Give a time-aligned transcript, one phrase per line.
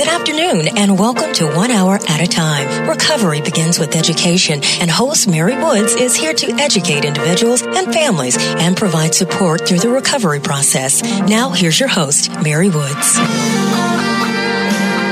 [0.00, 2.88] Good afternoon and welcome to One Hour at a Time.
[2.88, 8.38] Recovery begins with education and host Mary Woods is here to educate individuals and families
[8.38, 11.02] and provide support through the recovery process.
[11.28, 13.18] Now here's your host, Mary Woods.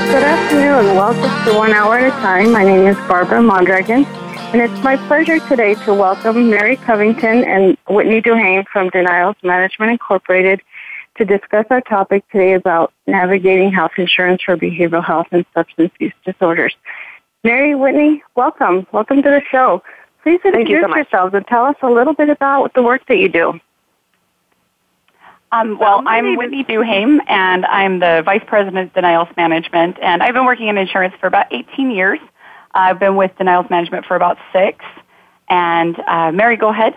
[0.07, 0.95] Good afternoon.
[0.95, 2.51] Welcome to One Hour at a Time.
[2.51, 4.05] My name is Barbara Mondragon.
[4.05, 9.91] And it's my pleasure today to welcome Mary Covington and Whitney Duhame from Denials Management
[9.91, 10.63] Incorporated
[11.19, 16.13] to discuss our topic today about navigating health insurance for behavioral health and substance use
[16.25, 16.73] disorders.
[17.43, 18.87] Mary Whitney, welcome.
[18.93, 19.83] Welcome to the show.
[20.23, 23.17] Please introduce you so yourselves and tell us a little bit about the work that
[23.17, 23.59] you do.
[25.51, 30.33] Um, well, I'm Whitney Duhame, and I'm the Vice President of Denials Management, and I've
[30.33, 32.19] been working in insurance for about 18 years.
[32.73, 34.85] I've been with Denials Management for about six.
[35.49, 36.95] And uh, Mary, go ahead.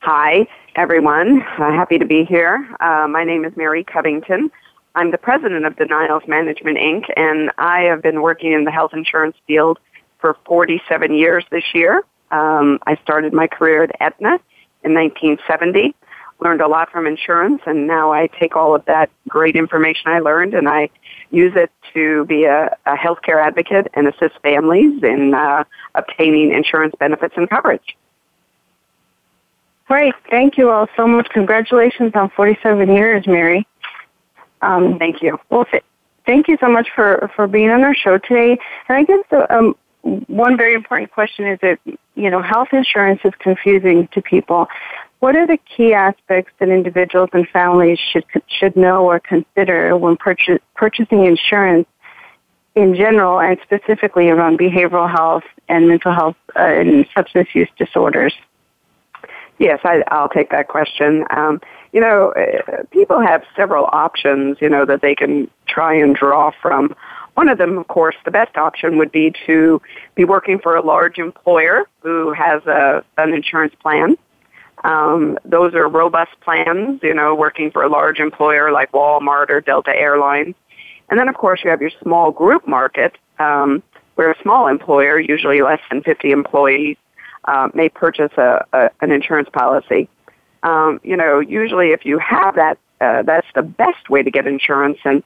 [0.00, 1.40] Hi, everyone.
[1.40, 2.68] Uh, happy to be here.
[2.80, 4.50] Uh, my name is Mary Covington.
[4.94, 8.92] I'm the president of Denials Management Inc., and I have been working in the health
[8.92, 9.78] insurance field
[10.18, 12.04] for 47 years this year.
[12.30, 14.38] Um, I started my career at Aetna
[14.84, 15.94] in 1970,
[16.40, 20.18] learned a lot from insurance, and now I take all of that great information I
[20.18, 20.90] learned and I
[21.30, 26.94] use it to be a, a healthcare advocate and assist families in uh, obtaining insurance
[26.98, 27.96] benefits and coverage.
[29.86, 30.14] Great.
[30.30, 31.28] Thank you all so much.
[31.30, 33.66] Congratulations on 47 years, Mary.
[34.60, 35.38] Um, thank you.
[35.48, 35.84] Well, th-
[36.24, 38.58] thank you so much for, for being on our show today.
[38.88, 41.78] And I guess the, um, one very important question is that,
[42.14, 44.68] you know, health insurance is confusing to people.
[45.20, 50.16] What are the key aspects that individuals and families should, should know or consider when
[50.16, 51.88] purchase, purchasing insurance
[52.74, 58.34] in general and specifically around behavioral health and mental health uh, and substance use disorders?
[59.58, 61.24] Yes, I, I'll take that question.
[61.30, 61.60] Um,
[61.92, 66.50] you know, uh, people have several options, you know, that they can try and draw
[66.60, 66.94] from.
[67.34, 69.80] One of them, of course, the best option would be to
[70.14, 74.16] be working for a large employer who has a, an insurance plan.
[74.84, 79.60] Um, those are robust plans, you know, working for a large employer like Walmart or
[79.60, 80.54] Delta Airlines.
[81.08, 83.82] And then, of course, you have your small group market, um,
[84.16, 86.96] where a small employer, usually less than 50 employees,
[87.46, 90.08] uh, may purchase a, a, an insurance policy.
[90.62, 94.46] Um, you know, usually if you have that, uh, that's the best way to get
[94.46, 94.98] insurance.
[95.04, 95.22] And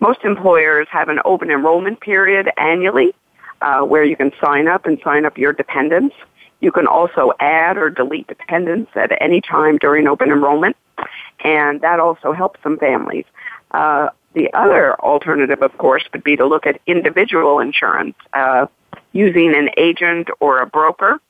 [0.00, 3.14] most employers have an open enrollment period annually
[3.60, 6.14] uh, where you can sign up and sign up your dependents.
[6.60, 10.76] You can also add or delete dependents at any time during open enrollment,
[11.42, 13.24] and that also helps some families.
[13.70, 18.66] Uh, the other alternative, of course, would be to look at individual insurance uh,
[19.12, 21.20] using an agent or a broker.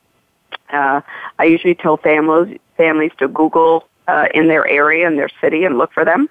[0.71, 1.01] Uh,
[1.39, 5.79] I usually tell families families to Google uh, in their area in their city and
[5.79, 6.29] look for them.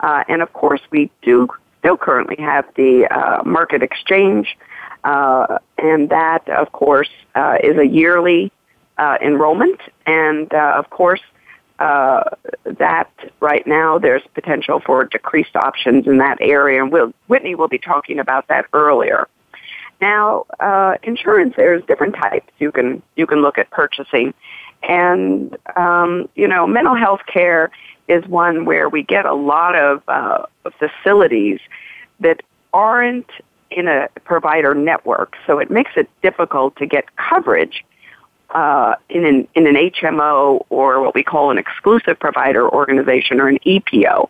[0.00, 1.48] Uh, and of course, we do
[1.78, 4.58] still currently have the uh, market exchange,
[5.04, 8.52] uh, and that, of course, uh, is a yearly
[8.98, 9.80] uh, enrollment.
[10.04, 11.20] And uh, of course,
[11.78, 12.24] uh,
[12.64, 13.10] that
[13.40, 17.78] right now there's potential for decreased options in that area, and we'll, Whitney will be
[17.78, 19.28] talking about that earlier.
[20.00, 22.52] Now, uh, insurance there's different types.
[22.58, 24.34] You can you can look at purchasing,
[24.82, 27.70] and um, you know mental health care
[28.08, 30.44] is one where we get a lot of uh,
[30.78, 31.60] facilities
[32.20, 32.42] that
[32.72, 33.30] aren't
[33.70, 37.84] in a provider network, so it makes it difficult to get coverage
[38.50, 43.48] uh, in an in an HMO or what we call an exclusive provider organization or
[43.48, 44.28] an EPO.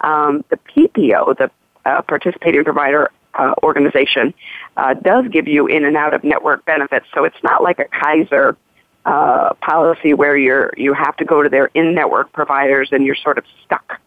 [0.00, 1.50] Um, the PPO, the
[1.84, 4.34] uh, participating provider uh, organization,
[4.76, 7.06] uh, does give you in and out of network benefits.
[7.14, 8.56] So it's not like a Kaiser
[9.04, 13.16] uh, policy where you're you have to go to their in network providers and you're
[13.16, 14.00] sort of stuck.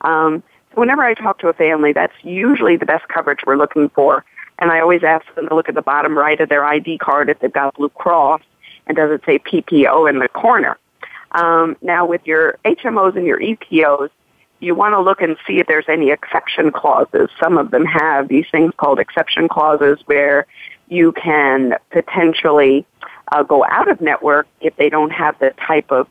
[0.00, 0.42] Um,
[0.74, 4.24] so whenever I talk to a family, that's usually the best coverage we're looking for.
[4.58, 7.28] And I always ask them to look at the bottom right of their ID card
[7.28, 8.42] if they've got a Blue Cross
[8.86, 10.78] and does it say PPO in the corner?
[11.32, 14.10] Um, now, with your HMOs and your EPOs,
[14.64, 17.28] you want to look and see if there's any exception clauses.
[17.40, 20.46] Some of them have these things called exception clauses where
[20.88, 22.86] you can potentially
[23.32, 26.08] uh, go out of network if they don't have the type of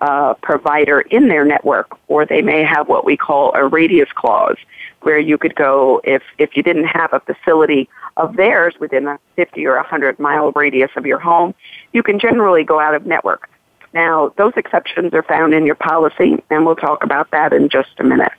[0.00, 4.58] uh, provider in their network, or they may have what we call a radius clause,
[5.02, 9.18] where you could go if if you didn't have a facility of theirs within a
[9.36, 11.54] 50 or 100 mile radius of your home,
[11.92, 13.48] you can generally go out of network.
[13.92, 17.90] Now, those exceptions are found in your policy, and we'll talk about that in just
[17.98, 18.32] a minute.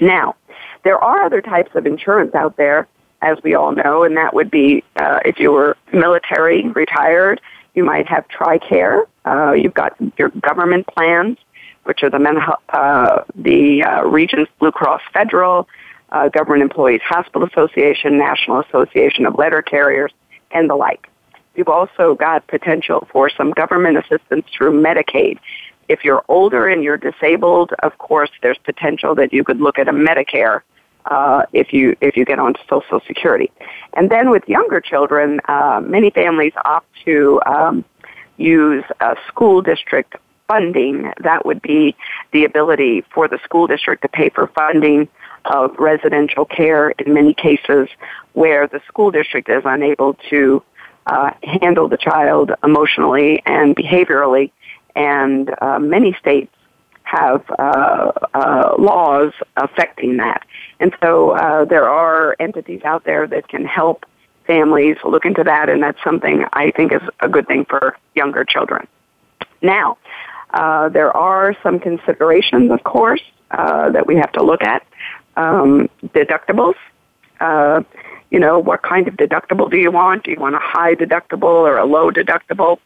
[0.00, 0.36] Now,
[0.84, 2.88] there are other types of insurance out there,
[3.20, 7.40] as we all know, and that would be uh, if you were military, retired,
[7.74, 9.06] you might have TRICARE.
[9.24, 11.38] Uh, you've got your government plans,
[11.84, 12.38] which are the, men,
[12.70, 15.68] uh, the uh, Regions Blue Cross Federal,
[16.10, 20.12] uh, Government Employees Hospital Association, National Association of Letter Carriers,
[20.50, 21.08] and the like.
[21.54, 25.38] You've also got potential for some government assistance through Medicaid.
[25.88, 29.88] If you're older and you're disabled, of course, there's potential that you could look at
[29.88, 30.62] a Medicare
[31.06, 33.50] uh, if you if you get onto Social Security.
[33.94, 37.84] And then with younger children, uh, many families opt to um,
[38.36, 40.14] use a school district
[40.48, 41.12] funding.
[41.22, 41.96] That would be
[42.32, 45.08] the ability for the school district to pay for funding
[45.44, 47.88] of residential care in many cases
[48.34, 50.62] where the school district is unable to
[51.06, 54.50] uh, handle the child emotionally and behaviorally.
[54.94, 56.54] And uh, many states
[57.02, 60.46] have uh, uh, laws affecting that.
[60.80, 64.06] And so uh, there are entities out there that can help
[64.46, 68.44] families look into that, and that's something I think is a good thing for younger
[68.44, 68.86] children.
[69.60, 69.98] Now,
[70.52, 74.84] uh, there are some considerations, of course, uh, that we have to look at.
[75.36, 76.74] Um, deductibles.
[77.40, 77.82] Uh,
[78.32, 80.24] you know, what kind of deductible do you want?
[80.24, 82.78] Do you want a high deductible or a low deductible?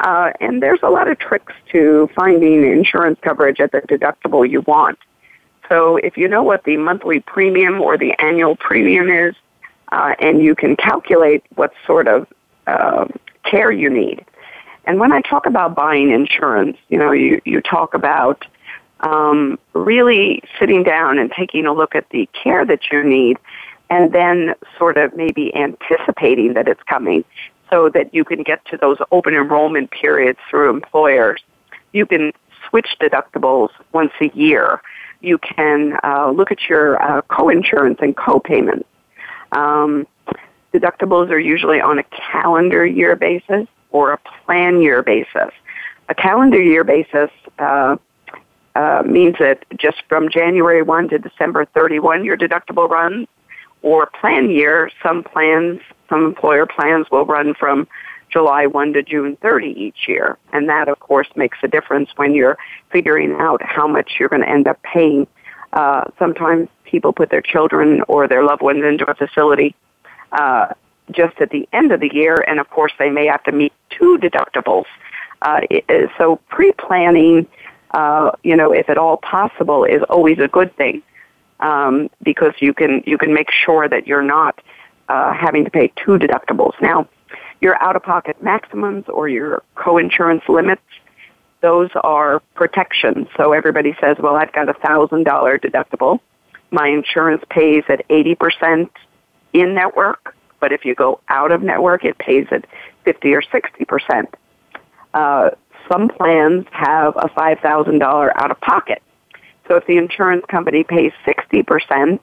[0.00, 4.60] Uh, and there's a lot of tricks to finding insurance coverage at the deductible you
[4.62, 4.98] want.
[5.68, 9.34] So if you know what the monthly premium or the annual premium is,
[9.90, 12.26] uh, and you can calculate what sort of
[12.66, 13.06] uh,
[13.44, 14.24] care you need.
[14.84, 18.44] And when I talk about buying insurance, you know, you, you talk about
[19.00, 23.38] um, really sitting down and taking a look at the care that you need
[23.92, 27.22] and then sort of maybe anticipating that it's coming
[27.68, 31.42] so that you can get to those open enrollment periods through employers.
[31.92, 32.32] You can
[32.66, 34.80] switch deductibles once a year.
[35.20, 38.88] You can uh, look at your uh, co-insurance and co-payments.
[39.52, 40.06] Um,
[40.72, 45.50] deductibles are usually on a calendar year basis or a plan year basis.
[46.08, 47.96] A calendar year basis uh,
[48.74, 53.28] uh, means that just from January 1 to December 31, your deductible runs.
[53.82, 57.88] Or plan year, some plans, some employer plans will run from
[58.30, 60.38] July 1 to June 30 each year.
[60.52, 62.58] And that, of course, makes a difference when you're
[62.90, 65.26] figuring out how much you're going to end up paying.
[65.72, 69.74] Uh, sometimes people put their children or their loved ones into a facility
[70.32, 70.68] uh,
[71.10, 73.72] just at the end of the year, and of course, they may have to meet
[73.90, 74.84] two deductibles.
[75.42, 75.60] Uh,
[76.16, 77.46] so pre-planning
[77.92, 81.02] uh, you know, if at all possible, is always a good thing
[81.62, 84.60] um, because you can you can make sure that you're not
[85.08, 86.72] uh, having to pay two deductibles.
[86.80, 87.08] Now,
[87.60, 90.82] your out-of-pocket maximums or your co-insurance limits,
[91.60, 93.28] those are protections.
[93.36, 96.20] So everybody says, well, I've got a thousand dollar deductible.
[96.70, 98.90] My insurance pays at eighty percent
[99.52, 102.66] in network, but if you go out of network, it pays at
[103.04, 104.34] fifty or sixty percent.
[105.14, 105.50] Uh,
[105.90, 109.02] some plans have a $5,000 out of pocket.
[109.68, 112.18] So if the insurance company pays 60%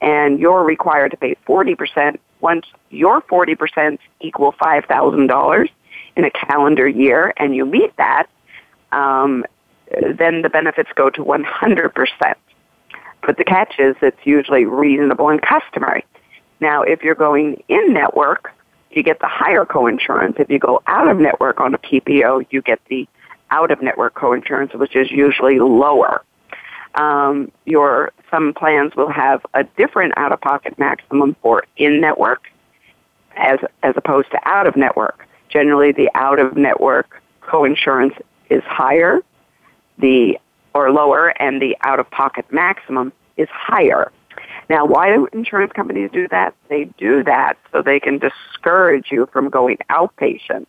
[0.00, 5.68] and you're required to pay 40%, once your 40% equal $5,000
[6.16, 8.26] in a calendar year and you meet that,
[8.92, 9.44] um,
[10.18, 12.34] then the benefits go to 100%.
[13.22, 16.04] But the catch is it's usually reasonable and customary.
[16.60, 18.52] Now, if you're going in network,
[18.90, 20.40] you get the higher coinsurance.
[20.40, 23.06] If you go out of network on a PPO, you get the
[23.50, 26.22] out of network coinsurance, which is usually lower.
[26.94, 32.48] Um, your some plans will have a different out of pocket maximum for in network
[33.36, 35.26] as as opposed to out of network.
[35.48, 39.20] Generally, the out of network coinsurance is higher,
[39.98, 40.38] the
[40.74, 44.12] or lower, and the out of pocket maximum is higher.
[44.68, 46.54] Now, why do insurance companies do that?
[46.68, 50.66] They do that so they can discourage you from going outpatient.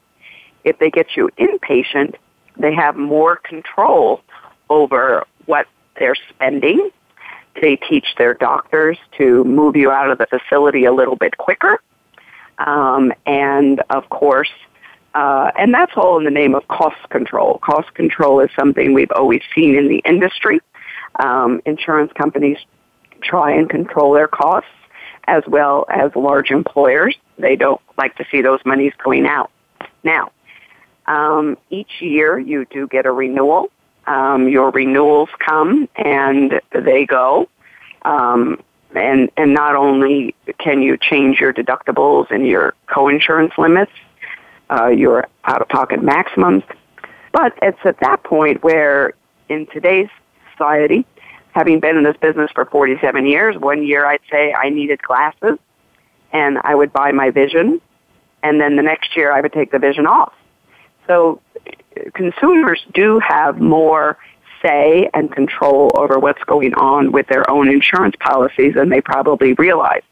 [0.64, 2.16] If they get you inpatient,
[2.58, 4.22] they have more control
[4.70, 5.68] over what
[6.02, 6.90] they're spending.
[7.62, 11.80] They teach their doctors to move you out of the facility a little bit quicker.
[12.58, 14.50] Um, and of course,
[15.14, 17.60] uh, and that's all in the name of cost control.
[17.60, 20.60] Cost control is something we've always seen in the industry.
[21.20, 22.58] Um, insurance companies
[23.22, 24.70] try and control their costs
[25.28, 27.16] as well as large employers.
[27.38, 29.52] They don't like to see those monies going out.
[30.04, 30.32] Now,
[31.06, 33.70] um, each year you do get a renewal.
[34.12, 37.48] Um, your renewals come and they go.
[38.02, 38.62] Um,
[38.94, 43.94] and, and not only can you change your deductibles and your coinsurance limits,
[44.70, 46.64] uh, your out-of-pocket maximums,
[47.32, 49.14] but it's at that point where
[49.48, 50.10] in today's
[50.52, 51.06] society,
[51.54, 55.58] having been in this business for 47 years, one year I'd say I needed glasses
[56.34, 57.80] and I would buy my vision
[58.44, 60.34] and then the next year I would take the vision off.
[61.12, 61.42] So
[62.14, 64.18] consumers do have more
[64.64, 69.52] say and control over what's going on with their own insurance policies than they probably
[69.54, 70.04] realize.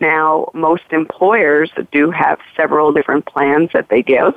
[0.00, 4.34] Now, most employers do have several different plans that they give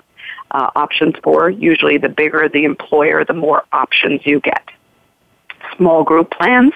[0.52, 1.50] uh, options for.
[1.50, 4.70] Usually, the bigger the employer, the more options you get.
[5.76, 6.74] Small group plans,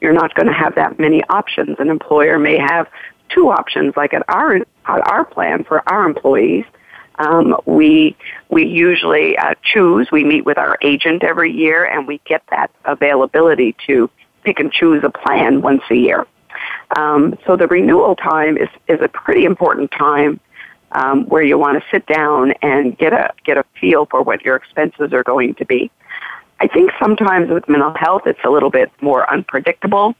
[0.00, 1.76] you're not going to have that many options.
[1.78, 2.88] An employer may have
[3.28, 6.64] two options, like at our at our plan for our employees.
[7.20, 8.16] Um, we
[8.48, 10.08] we usually uh, choose.
[10.10, 14.08] We meet with our agent every year, and we get that availability to
[14.42, 16.26] pick and choose a plan once a year.
[16.96, 20.40] Um, so the renewal time is is a pretty important time
[20.92, 24.42] um, where you want to sit down and get a get a feel for what
[24.42, 25.90] your expenses are going to be.
[26.58, 30.14] I think sometimes with mental health, it's a little bit more unpredictable.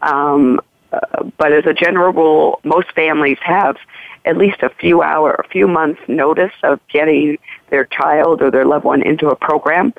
[0.00, 0.60] Um,
[0.92, 3.76] uh, but as a general rule, most families have
[4.24, 7.38] at least a few hour, a few months notice of getting
[7.70, 9.94] their child or their loved one into a program.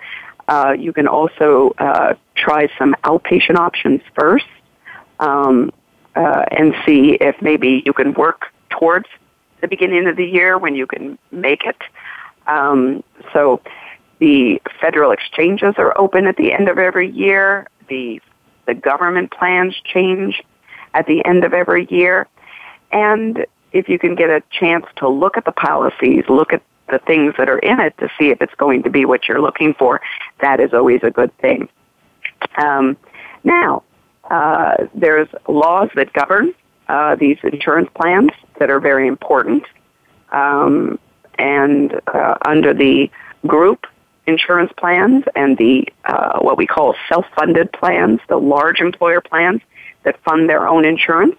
[0.47, 4.45] Uh, you can also uh, try some outpatient options first
[5.19, 5.71] um,
[6.15, 9.07] uh, and see if maybe you can work towards
[9.61, 11.77] the beginning of the year when you can make it.
[12.47, 13.03] Um,
[13.33, 13.61] so
[14.19, 17.67] the federal exchanges are open at the end of every year.
[17.89, 18.21] The
[18.65, 20.43] the government plans change
[20.97, 22.27] at the end of every year.
[22.91, 26.99] And if you can get a chance to look at the policies, look at the
[26.99, 29.73] things that are in it to see if it's going to be what you're looking
[29.75, 30.01] for,
[30.41, 31.69] that is always a good thing.
[32.57, 32.97] Um,
[33.43, 33.83] now,
[34.31, 36.53] uh, there's laws that govern
[36.87, 39.63] uh, these insurance plans that are very important.
[40.31, 40.97] Um,
[41.37, 43.11] and uh, under the
[43.45, 43.85] group
[44.25, 49.61] insurance plans and the uh, what we call self-funded plans, the large employer plans
[50.07, 51.35] that fund their own insurance,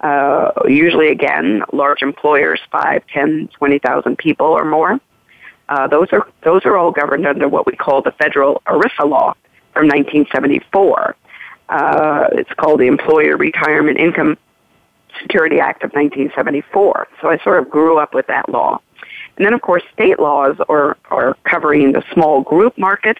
[0.00, 4.98] uh, usually again large employers, five, ten, twenty thousand people or more.
[5.68, 9.34] Uh, those are those are all governed under what we call the federal ERISA law
[9.74, 11.14] from 1974.
[11.68, 14.38] Uh, it's called the Employer Retirement Income
[15.20, 17.06] Security Act of 1974.
[17.20, 18.80] So I sort of grew up with that law.
[19.36, 23.18] And then, of course, state laws are, are covering the small group market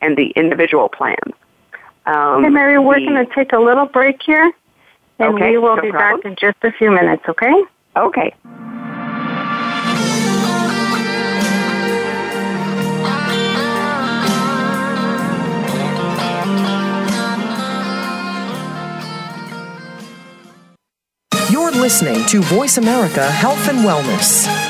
[0.00, 1.34] and the individual plans.
[2.10, 4.52] Um, hey, Mary, we're going to take a little break here,
[5.20, 6.20] and okay, we will no be problem.
[6.20, 7.52] back in just a few minutes, okay?
[7.96, 8.34] Okay.
[21.48, 24.69] You're listening to Voice America Health and Wellness.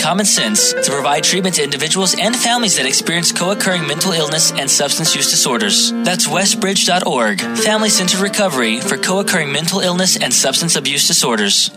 [0.01, 4.69] common sense to provide treatment to individuals and families that experience co-occurring mental illness and
[4.69, 5.91] substance use disorders.
[5.91, 11.69] That's westbridge.org, Family Centered Recovery for co-occurring mental illness and substance abuse disorders.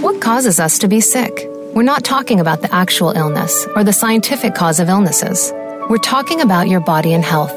[0.00, 1.46] What causes us to be sick?
[1.74, 5.52] We're not talking about the actual illness or the scientific cause of illnesses.
[5.90, 7.54] We're talking about your body and health.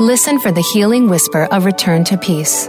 [0.00, 2.68] Listen for the healing whisper of return to peace.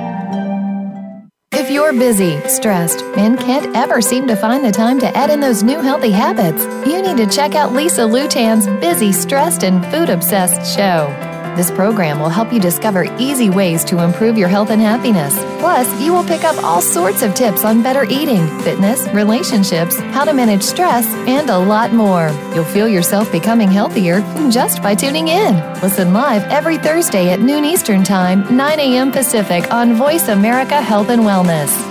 [1.71, 5.63] You're busy, stressed, and can't ever seem to find the time to add in those
[5.63, 10.75] new healthy habits, you need to check out Lisa Lutan's Busy, Stressed, and Food Obsessed
[10.75, 11.30] show.
[11.55, 15.37] This program will help you discover easy ways to improve your health and happiness.
[15.59, 20.23] Plus, you will pick up all sorts of tips on better eating, fitness, relationships, how
[20.23, 22.29] to manage stress, and a lot more.
[22.55, 25.55] You'll feel yourself becoming healthier just by tuning in.
[25.81, 29.11] Listen live every Thursday at noon Eastern Time, 9 a.m.
[29.11, 31.90] Pacific on Voice America Health and Wellness.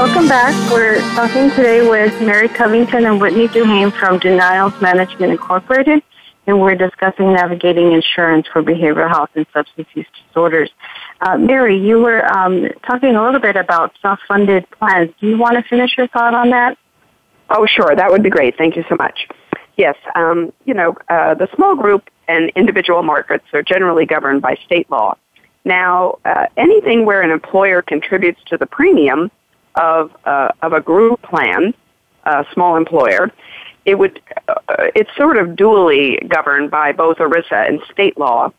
[0.00, 0.54] Welcome back.
[0.72, 6.02] We're talking today with Mary Covington and Whitney Duhame from Denials Management Incorporated,
[6.46, 10.70] and we're discussing navigating insurance for behavioral health and substance use disorders.
[11.20, 15.10] Uh, Mary, you were um, talking a little bit about self-funded plans.
[15.20, 16.78] Do you want to finish your thought on that?
[17.50, 17.94] Oh, sure.
[17.94, 18.56] That would be great.
[18.56, 19.28] Thank you so much.
[19.76, 24.54] Yes, um, you know, uh, the small group and individual markets are generally governed by
[24.64, 25.18] state law.
[25.66, 29.30] Now, uh, anything where an employer contributes to the premium
[29.74, 31.74] of uh, of a group plan,
[32.24, 33.30] a small employer,
[33.84, 34.54] it would uh,
[34.94, 38.52] it's sort of dually governed by both ERISA and state law.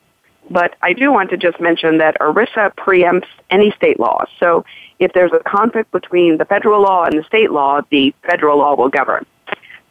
[0.50, 4.26] But I do want to just mention that ERISA preempts any state law.
[4.40, 4.66] So
[5.00, 8.76] if there's a conflict between the federal law and the state law, the federal law
[8.76, 9.26] will govern.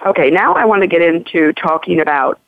[0.05, 2.41] Okay, now I want to get into talking about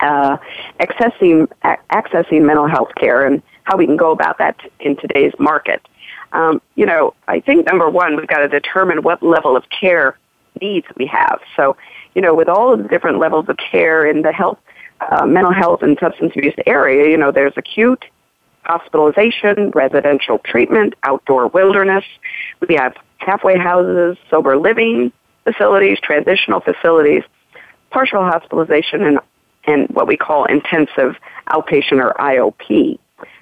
[0.00, 0.36] uh,
[0.80, 1.48] accessing
[1.90, 5.86] accessing mental health care and how we can go about that in today's market
[6.32, 10.18] um, you know, I think number one, we've got to determine what level of care
[10.60, 11.40] needs we have.
[11.56, 11.76] So,
[12.14, 14.58] you know, with all of the different levels of care in the health,
[15.00, 18.04] uh, mental health and substance abuse area, you know, there's acute,
[18.64, 22.04] hospitalization, residential treatment, outdoor wilderness.
[22.68, 25.12] We have halfway houses, sober living
[25.44, 27.22] facilities, transitional facilities,
[27.90, 29.18] partial hospitalization, and,
[29.64, 31.16] and what we call intensive
[31.48, 32.98] outpatient or IOP.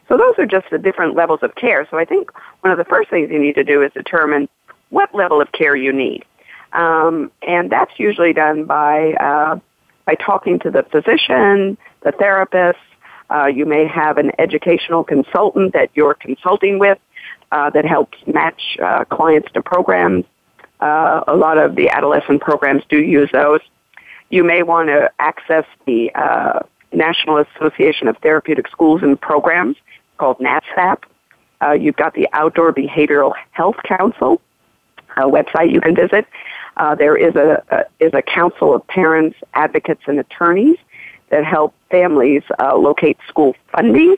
[0.09, 1.87] So those are just the different levels of care.
[1.91, 4.49] So I think one of the first things you need to do is determine
[4.91, 6.25] what level of care you need.
[6.73, 9.59] Um, and that's usually done by, uh,
[10.05, 12.79] by talking to the physician, the therapist.
[13.29, 16.99] Uh, you may have an educational consultant that you're consulting with
[17.51, 20.25] uh, that helps match uh, clients to programs.
[20.81, 23.61] Uh, a lot of the adolescent programs do use those.
[24.29, 26.61] You may want to access the uh,
[26.93, 29.77] National Association of Therapeutic Schools and Programs
[30.17, 31.03] called NATSAP.
[31.63, 34.41] Uh, you've got the Outdoor Behavioral Health Council
[35.17, 36.27] a website you can visit.
[36.77, 40.77] Uh, there is a, a, is a council of parents, advocates, and attorneys
[41.31, 44.17] that help families uh, locate school funding.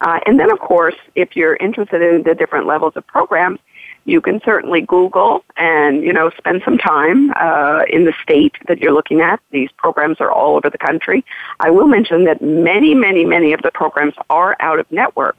[0.00, 3.58] Uh, and then, of course, if you're interested in the different levels of programs,
[4.06, 8.78] you can certainly Google and you know spend some time uh, in the state that
[8.78, 9.40] you're looking at.
[9.50, 11.24] These programs are all over the country.
[11.60, 15.36] I will mention that many, many, many of the programs are out of network.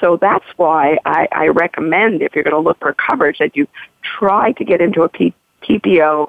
[0.00, 3.66] So that's why I, I recommend if you're going to look for coverage that you
[4.02, 6.28] try to get into a P- PPO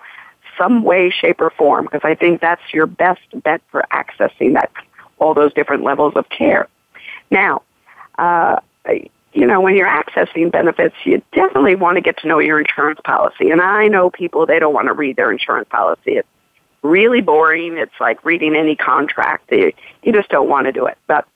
[0.57, 4.71] some way, shape, or form because I think that's your best bet for accessing that
[5.17, 6.67] all those different levels of care.
[7.31, 7.63] Now,
[8.17, 8.59] uh,
[9.33, 12.99] you know, when you're accessing benefits, you definitely want to get to know your insurance
[13.03, 13.51] policy.
[13.51, 16.13] And I know people, they don't want to read their insurance policy.
[16.13, 16.27] It's
[16.81, 17.77] really boring.
[17.77, 19.51] It's like reading any contract.
[19.51, 20.97] You, you just don't want to do it.
[21.07, 21.27] But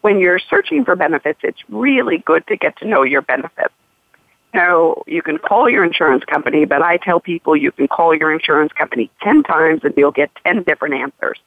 [0.00, 3.72] when you're searching for benefits, it's really good to get to know your benefits.
[4.52, 8.32] Know, you can call your insurance company, but I tell people you can call your
[8.32, 11.38] insurance company 10 times and you'll get 10 different answers.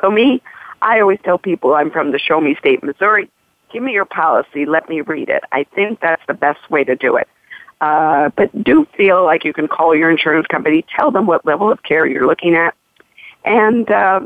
[0.00, 0.42] So me,
[0.82, 3.30] I always tell people I'm from the Show Me State, Missouri
[3.72, 5.42] give me your policy, let me read it.
[5.52, 7.28] I think that's the best way to do it.
[7.80, 11.72] Uh, but do feel like you can call your insurance company, tell them what level
[11.72, 12.74] of care you're looking at,
[13.44, 14.20] and uh,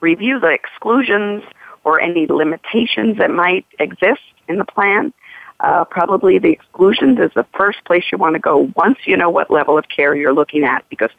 [0.00, 1.42] review the exclusions
[1.84, 5.12] or any limitations that might exist in the plan.
[5.60, 9.28] Uh, probably the exclusions is the first place you want to go once you know
[9.28, 11.10] what level of care you're looking at because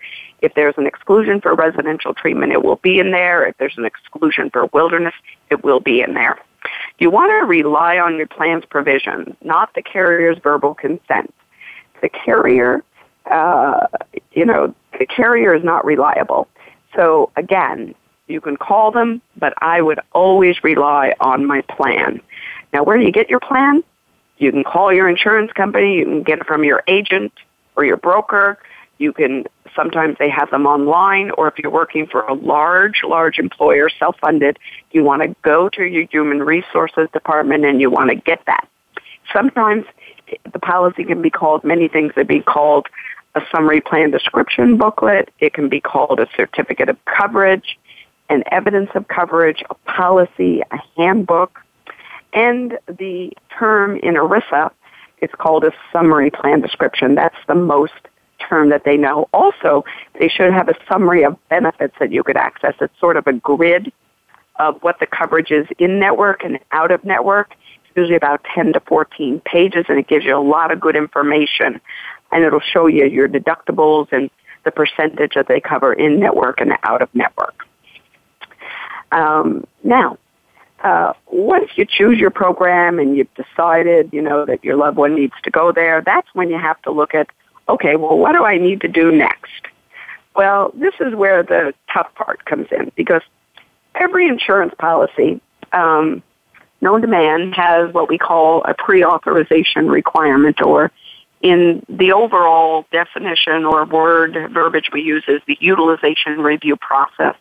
[0.42, 3.46] if there's an exclusion for residential treatment, it will be in there.
[3.46, 5.14] If there's an exclusion for wilderness,
[5.50, 6.40] it will be in there.
[7.00, 11.34] You want to rely on your plan's provisions, not the carrier's verbal consent.
[12.02, 12.84] The carrier,
[13.30, 13.88] uh,
[14.34, 16.48] you know, the carrier is not reliable.
[16.96, 17.96] So again,
[18.28, 22.22] you can call them, but I would always rely on my plan.
[22.74, 23.84] Now, where do you get your plan?
[24.38, 25.98] You can call your insurance company.
[25.98, 27.34] You can get it from your agent
[27.76, 28.58] or your broker.
[28.98, 33.40] You can sometimes they have them online, or if you're working for a large, large
[33.40, 34.58] employer, self-funded,
[34.92, 38.68] you want to go to your human resources department and you want to get that.
[39.34, 39.86] Sometimes
[40.52, 42.14] the policy can be called many things.
[42.18, 42.88] It be called
[43.36, 45.30] a summary plan description booklet.
[45.40, 47.78] It can be called a certificate of coverage,
[48.30, 51.60] an evidence of coverage, a policy, a handbook,
[52.34, 54.72] and the term in ERISA,
[55.22, 57.16] it's called a summary plan description.
[57.16, 57.94] That's the most
[58.40, 59.28] term that they know.
[59.34, 59.86] Also,
[60.20, 62.74] they should have a summary of benefits that you could access.
[62.82, 63.92] It's sort of a grid
[64.58, 67.56] of what the coverage is in network and out of network.
[67.86, 70.96] It's usually about 10 to 14 pages and it gives you a lot of good
[70.96, 71.80] information
[72.32, 74.30] and it'll show you your deductibles and
[74.66, 77.66] the percentage that they cover in network and out of network.
[79.12, 80.18] Um, now,
[80.84, 85.16] uh, once you choose your program and you've decided, you know, that your loved one
[85.16, 87.28] needs to go there, that's when you have to look at,
[87.70, 89.68] okay, well, what do I need to do next?
[90.36, 93.22] Well, this is where the tough part comes in because
[93.96, 95.42] every insurance policy
[95.74, 96.24] um,
[96.82, 100.92] known to man has what we call a pre-authorization requirement or
[101.42, 107.36] in the overall definition or word verbiage we use is the utilization review process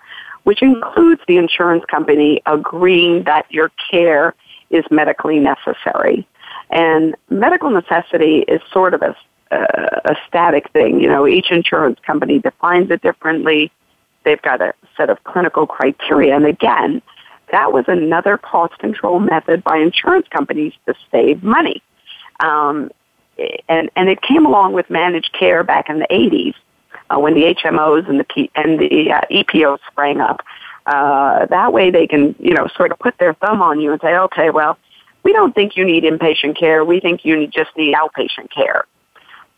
[0.48, 4.34] which includes the insurance company agreeing that your care
[4.70, 6.26] is medically necessary.
[6.70, 9.14] And medical necessity is sort of a,
[9.50, 11.00] a static thing.
[11.00, 13.72] You know, each insurance company defines it differently.
[14.24, 16.34] They've got a set of clinical criteria.
[16.36, 17.02] And again,
[17.50, 21.82] that was another cost control method by insurance companies to save money.
[22.40, 22.90] Um,
[23.68, 26.54] and, and it came along with managed care back in the 80s
[27.10, 30.40] uh, when the HMOs and the P- and the uh, EPOs sprang up.
[30.86, 34.00] Uh, that way, they can you know sort of put their thumb on you and
[34.00, 34.78] say, okay, well,
[35.22, 36.84] we don't think you need inpatient care.
[36.84, 38.86] We think you just need outpatient care.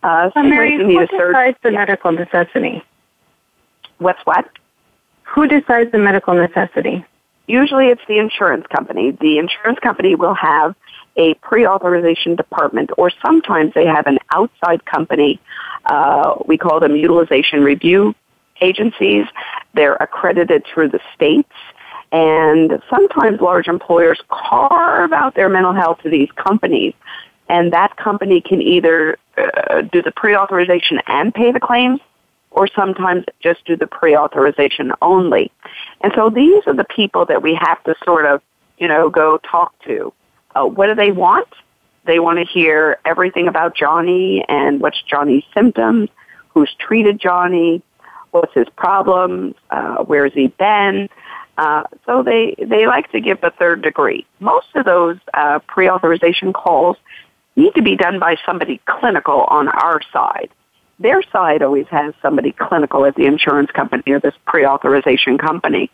[0.03, 1.79] Uh, so Mary, who decides the yeah.
[1.79, 2.83] medical necessity?
[3.99, 4.49] What's what?
[5.25, 7.05] Who decides the medical necessity?
[7.47, 9.11] Usually it's the insurance company.
[9.11, 10.75] The insurance company will have
[11.17, 15.41] a pre-authorization department or sometimes they have an outside company.
[15.85, 18.15] Uh, we call them utilization review
[18.61, 19.27] agencies.
[19.75, 21.51] They're accredited through the states.
[22.13, 26.95] And sometimes large employers carve out their mental health to these companies.
[27.55, 32.01] And that company can either uh, do the pre-authorization and pay the claims,
[32.53, 35.51] or sometimes just do the pre-authorization only.
[36.01, 38.41] And so these are the people that we have to sort of,
[38.79, 40.13] you know, go talk to.
[40.55, 41.49] Uh, what do they want?
[42.05, 46.09] They want to hear everything about Johnny and what's Johnny's symptoms,
[46.51, 47.83] who's treated Johnny,
[48.31, 51.09] what's his problems, uh, where's he been.
[51.59, 54.25] Uh, so they, they like to give a third degree.
[54.39, 56.97] Most of those uh, pre-authorization calls
[57.57, 60.51] need to be done by somebody clinical on our side.
[60.99, 65.91] Their side always has somebody clinical at the insurance company or this pre-authorization company.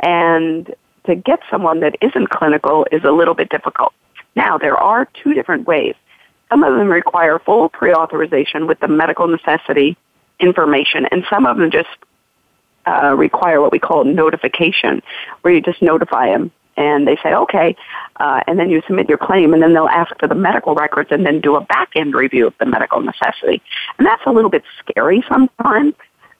[0.00, 0.74] And
[1.06, 3.92] to get someone that isn't clinical is a little bit difficult.
[4.34, 5.94] Now, there are two different ways.
[6.48, 9.96] Some of them require full pre-authorization with the medical necessity
[10.40, 11.88] information, and some of them just
[12.86, 15.02] uh, require what we call notification,
[15.42, 17.76] where you just notify them and they say, okay,
[18.16, 21.10] uh, and then you submit your claim, and then they'll ask for the medical records
[21.10, 23.60] and then do a back end review of the medical necessity.
[23.98, 25.94] And that's a little bit scary sometimes,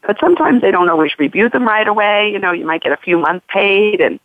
[0.07, 2.31] but sometimes they don't always review them right away.
[2.33, 4.21] You know, you might get a few months paid, and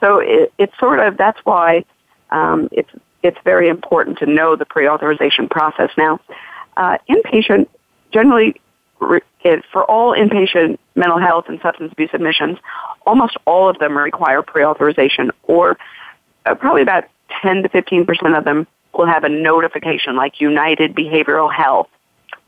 [0.00, 1.84] so it, it's sort of that's why
[2.30, 2.90] um, it's
[3.22, 5.88] it's very important to know the pre-authorization process.
[5.96, 6.20] Now,
[6.76, 7.68] uh, inpatient
[8.12, 8.60] generally
[8.98, 12.58] for all inpatient mental health and substance abuse admissions,
[13.06, 15.76] almost all of them require pre-authorization, or
[16.46, 17.04] uh, probably about
[17.42, 21.88] 10 to 15 percent of them will have a notification, like United Behavioral Health,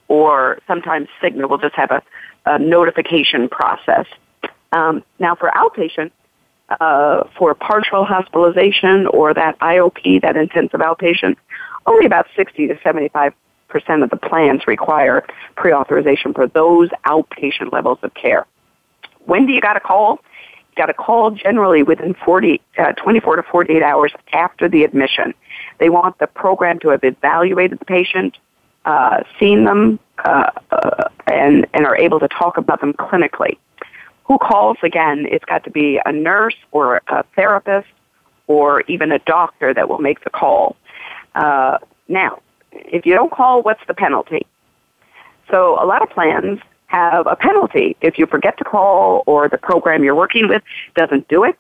[0.09, 2.03] or sometimes Cigna will just have a,
[2.47, 4.07] a notification process.
[4.73, 6.13] Um, now, for outpatient,
[6.69, 11.37] uh, for partial hospitalization or that IOP, that intensive outpatient,
[11.87, 15.27] only about 60 to 75 percent of the plans require
[15.57, 18.47] pre-authorization for those outpatient levels of care.
[19.27, 20.21] When do you got a call?
[20.71, 25.35] You got a call generally within 40, uh, 24 to 48 hours after the admission.
[25.79, 28.39] They want the program to have evaluated the patient,
[28.85, 33.59] uh, seen them, uh, uh and, and are able to talk about them clinically.
[34.25, 35.27] Who calls again?
[35.31, 37.89] It's got to be a nurse or a therapist
[38.47, 40.77] or even a doctor that will make the call.
[41.35, 42.41] Uh, now,
[42.85, 44.47] if you don't call, what's the penalty?
[45.51, 47.97] So a lot of plans have a penalty.
[48.01, 50.63] If you forget to call or the program you're working with
[50.95, 51.57] doesn't do it,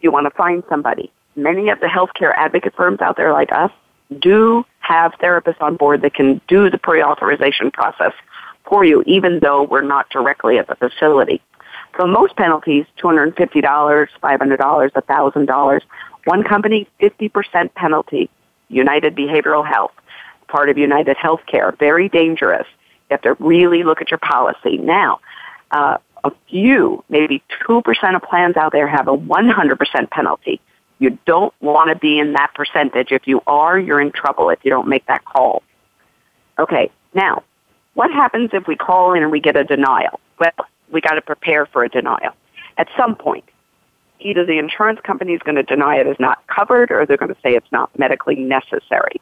[0.00, 1.10] you want to find somebody.
[1.36, 3.70] Many of the healthcare advocate firms out there like us
[4.18, 8.12] do have therapists on board that can do the pre-authorization process
[8.64, 11.40] for you, even though we're not directly at the facility.
[11.98, 14.08] So most penalties, $250, $500,
[14.90, 15.80] $1,000.
[16.24, 18.30] One company, 50% penalty,
[18.68, 19.92] United Behavioral Health
[20.50, 21.76] part of United Healthcare.
[21.78, 22.66] Very dangerous.
[23.08, 24.78] You have to really look at your policy.
[24.78, 25.20] Now,
[25.70, 30.60] uh, a few, maybe 2% of plans out there have a 100% penalty.
[30.98, 33.10] You don't want to be in that percentage.
[33.10, 35.62] If you are, you're in trouble if you don't make that call.
[36.58, 37.42] Okay, now,
[37.94, 40.20] what happens if we call in and we get a denial?
[40.38, 42.32] Well, we got to prepare for a denial.
[42.76, 43.44] At some point,
[44.20, 47.34] either the insurance company is going to deny it is not covered or they're going
[47.34, 49.20] to say it's not medically necessary.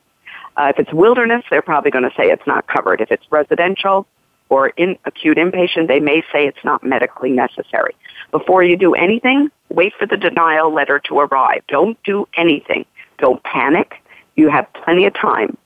[0.58, 3.00] Uh, if it's wilderness, they're probably going to say it's not covered.
[3.00, 4.08] If it's residential
[4.48, 7.94] or in acute inpatient, they may say it's not medically necessary.
[8.32, 11.62] Before you do anything, wait for the denial letter to arrive.
[11.68, 12.86] Don't do anything.
[13.18, 14.02] Don't panic.
[14.34, 15.56] You have plenty of time.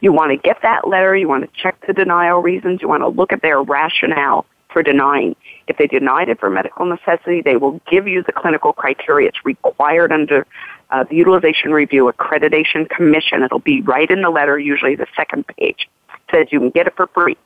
[0.00, 1.16] You want to get that letter.
[1.16, 2.80] You want to check the denial reasons.
[2.82, 5.34] You want to look at their rationale for denying.
[5.66, 9.28] If they denied it for medical necessity, they will give you the clinical criteria.
[9.28, 10.46] It's required under
[10.90, 13.42] uh, the Utilization Review Accreditation Commission.
[13.42, 15.88] It'll be right in the letter, usually the second page.
[16.08, 17.36] It says you can get it for free.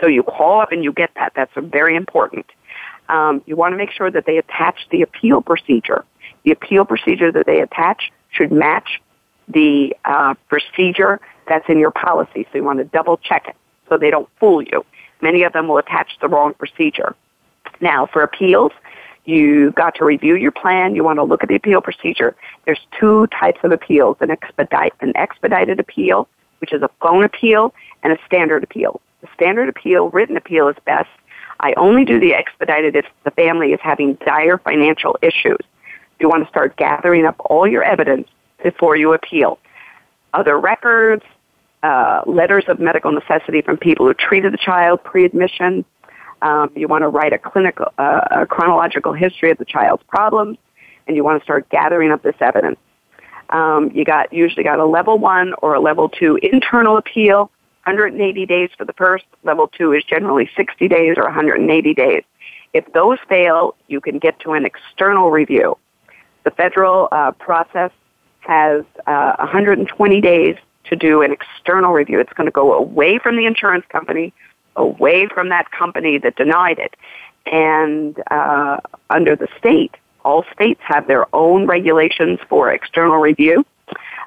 [0.00, 1.32] So you call up and you get that.
[1.34, 2.46] That's very important.
[3.08, 6.04] Um, you want to make sure that they attach the appeal procedure.
[6.44, 9.00] The appeal procedure that they attach should match
[9.48, 12.46] the uh, procedure that's in your policy.
[12.52, 13.56] So you want to double check it
[13.88, 14.84] so they don't fool you.
[15.20, 17.14] Many of them will attach the wrong procedure.
[17.80, 18.72] Now, for appeals,
[19.24, 20.94] you got to review your plan.
[20.94, 22.34] You want to look at the appeal procedure.
[22.64, 26.28] There's two types of appeals: an expedite, an expedited appeal,
[26.58, 29.00] which is a phone appeal, and a standard appeal.
[29.20, 31.10] The standard appeal, written appeal, is best.
[31.60, 35.58] I only do the expedited if the family is having dire financial issues.
[36.18, 38.28] You want to start gathering up all your evidence
[38.62, 39.58] before you appeal.
[40.32, 41.24] Other records,
[41.82, 45.84] uh, letters of medical necessity from people who treated the child pre-admission.
[46.42, 50.58] Um, you want to write a clinical, uh, a chronological history of the child's problems,
[51.06, 52.78] and you want to start gathering up this evidence.
[53.50, 57.50] Um, you got usually got a level one or a level two internal appeal,
[57.84, 59.24] 180 days for the first.
[59.42, 62.22] Level two is generally 60 days or 180 days.
[62.72, 65.76] If those fail, you can get to an external review.
[66.44, 67.90] The federal uh, process
[68.40, 72.20] has uh, 120 days to do an external review.
[72.20, 74.32] It's going to go away from the insurance company,
[74.80, 76.96] away from that company that denied it.
[77.46, 83.64] And uh, under the state, all states have their own regulations for external review.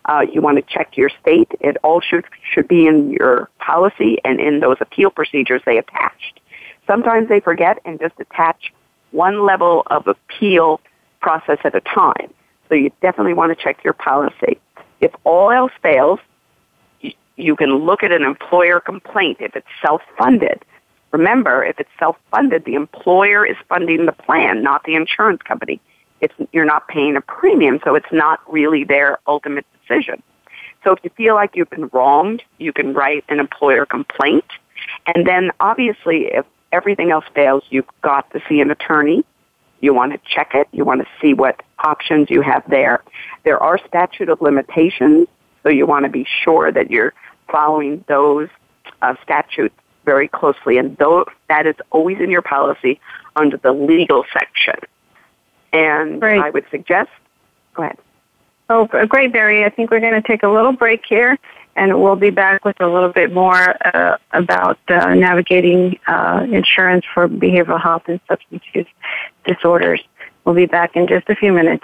[0.06, 1.50] Uh, you want to check your state.
[1.62, 6.40] It all should should be in your policy and in those appeal procedures they attached.
[6.88, 8.74] Sometimes they forget and just attach
[9.12, 10.82] one level of appeal
[11.22, 12.34] process at a time.
[12.68, 14.60] So you definitely want to check your policy.
[15.00, 16.20] If all else fails,
[17.36, 20.64] you can look at an employer complaint if it's self-funded.
[21.12, 25.80] Remember, if it's self-funded, the employer is funding the plan, not the insurance company.
[26.22, 30.24] It's, you're not paying a premium, so it's not really their ultimate decision.
[30.84, 34.46] So if you feel like you've been wronged, you can write an employer complaint.
[35.06, 39.24] And then obviously, if everything else fails, you've got to see an attorney.
[39.82, 40.68] You want to check it.
[40.72, 43.04] You want to see what options you have there.
[43.44, 45.28] There are statute of limitations,
[45.64, 47.14] so you want to be sure that you're
[47.50, 48.50] following those
[49.02, 53.00] uh, statutes very closely, and though that is always in your policy
[53.36, 54.76] under the legal section.
[55.72, 56.20] And.
[56.42, 57.10] I would suggest,
[57.74, 57.98] go ahead.
[58.70, 59.66] Oh, great, Barry.
[59.66, 61.38] I think we're going to take a little break here,
[61.76, 67.06] and we'll be back with a little bit more uh, about uh, navigating uh, insurance
[67.14, 68.88] for behavioral health and substance use
[69.46, 70.02] disorders.
[70.46, 71.84] We'll be back in just a few minutes.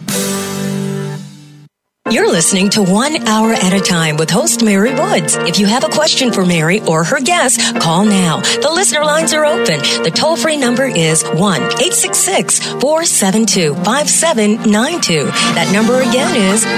[2.11, 5.37] You're listening to One Hour at a Time with host Mary Woods.
[5.37, 8.41] If you have a question for Mary or her guest, call now.
[8.41, 9.79] The listener lines are open.
[10.03, 15.23] The toll free number is 1 866 472 5792.
[15.55, 16.75] That number again is 1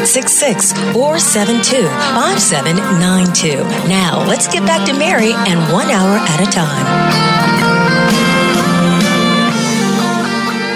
[0.00, 3.60] 866 472 5792.
[3.86, 6.86] Now, let's get back to Mary and One Hour at a Time.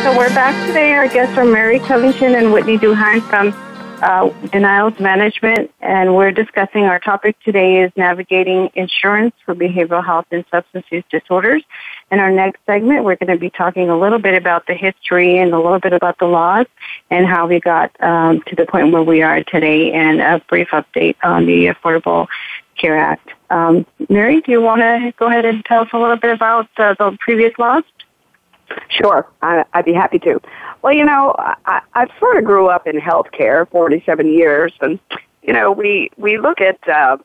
[0.05, 0.92] So we're back today.
[0.92, 3.55] Our guests are Mary Covington and Whitney Duhan from
[4.03, 10.27] uh, denials management, and we're discussing our topic today is navigating insurance for behavioral health
[10.31, 11.63] and substance use disorders.
[12.11, 15.39] In our next segment, we're going to be talking a little bit about the history
[15.39, 16.67] and a little bit about the laws
[17.11, 20.69] and how we got um, to the point where we are today, and a brief
[20.69, 22.29] update on the Affordable
[22.77, 23.31] Care Act.
[23.51, 26.69] Um, Mary, do you want to go ahead and tell us a little bit about
[26.77, 27.85] uh, the previous laws?
[28.89, 30.41] Sure, I, I'd be happy to.
[30.83, 34.99] Well, you know, I, I sort of grew up in healthcare, 47 years, and
[35.43, 37.17] you know, we we look at uh,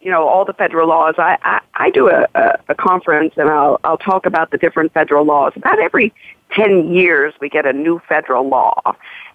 [0.00, 1.14] you know all the federal laws.
[1.18, 4.92] I I, I do a, a, a conference, and I'll I'll talk about the different
[4.92, 5.52] federal laws.
[5.56, 6.12] About every
[6.52, 8.80] 10 years, we get a new federal law,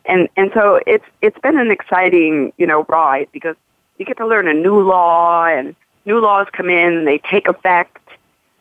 [0.06, 3.56] and and so it's it's been an exciting you know ride because
[3.98, 7.48] you get to learn a new law, and new laws come in, and they take
[7.48, 7.98] effect.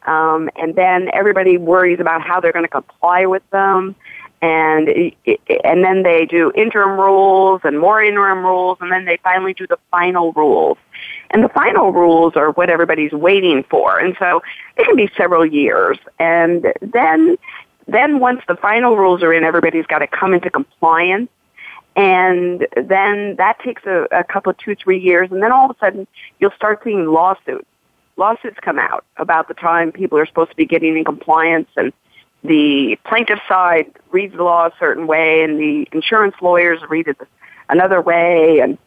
[0.07, 3.95] Um, and then everybody worries about how they're going to comply with them.
[4.41, 4.89] And
[5.65, 9.69] and then they do interim rules and more interim rules and then they finally do
[9.69, 10.79] the final rules.
[11.31, 14.01] And the final rules are what everybody's waiting for.
[14.01, 14.43] And so
[14.77, 15.97] it can be several years.
[16.19, 17.37] And then
[17.87, 21.31] then once the final rules are in everybody's got to come into compliance.
[21.95, 25.31] And then that takes a, a couple two three years.
[25.31, 26.09] And then all of a sudden
[26.41, 27.67] you'll start seeing lawsuits
[28.17, 31.93] lawsuits come out about the time people are supposed to be getting in compliance and
[32.45, 37.17] the plaintiff side reads the law a certain way, and the insurance lawyers read it
[37.69, 38.79] another way, and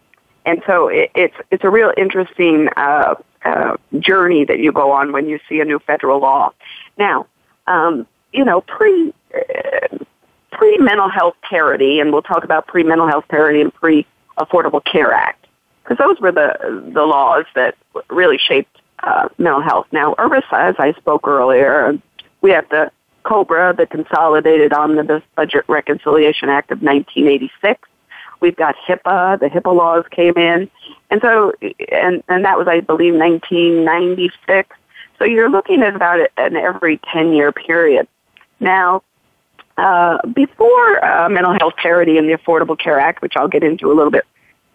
[0.46, 5.14] and so it, it's it's a real interesting uh, uh, journey that you go on
[5.14, 6.52] when you see a new federal law.
[6.98, 7.28] Now,
[7.68, 9.98] um, you know, pre uh,
[10.52, 14.06] pre mental health parity, and we'll talk about pre mental health parity and pre
[14.38, 15.48] Affordable Care Act,
[15.82, 17.76] because those were the the laws that
[18.10, 19.88] really shaped uh, mental health.
[19.92, 22.00] Now, as I spoke earlier,
[22.42, 22.92] we have the
[23.24, 27.90] COBRA, the Consolidated Omnibus Budget Reconciliation Act of 1986.
[28.40, 29.40] We've got HIPAA.
[29.40, 30.70] The HIPAA laws came in,
[31.10, 31.54] and so
[31.92, 34.78] and and that was, I believe, 1996.
[35.18, 38.08] So you're looking at about an every 10 year period.
[38.60, 39.04] Now,
[39.78, 43.92] uh, before uh, mental health parity and the Affordable Care Act, which I'll get into
[43.92, 44.26] a little bit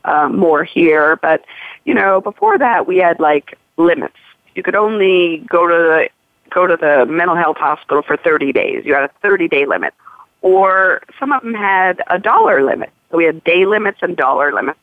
[0.04, 1.44] uh, more here, but
[1.84, 4.16] you know, before that we had like limits.
[4.54, 6.08] You could only go to the
[6.50, 8.84] go to the mental health hospital for 30 days.
[8.84, 9.94] You had a 30 day limit.
[10.42, 12.90] Or some of them had a dollar limit.
[13.10, 14.78] So we had day limits and dollar limits.